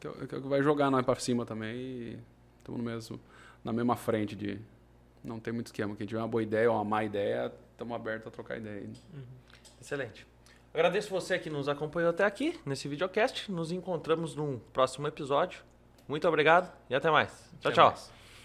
[0.00, 1.76] que é, que é o que vai jogar nós para cima também.
[1.76, 2.18] E
[2.58, 3.20] estamos no mesmo
[3.64, 4.58] na mesma frente de
[5.22, 5.94] não tem muito esquema.
[5.96, 8.82] Quem tiver uma boa ideia ou uma má ideia, estamos abertos a trocar ideia.
[8.82, 9.22] Uhum.
[9.80, 10.26] Excelente.
[10.78, 13.50] Agradeço você que nos acompanhou até aqui nesse videocast.
[13.50, 15.64] Nos encontramos num próximo episódio.
[16.06, 17.32] Muito obrigado e até mais.
[17.60, 17.94] Tchau, até tchau.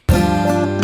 [0.08, 0.83] Mais.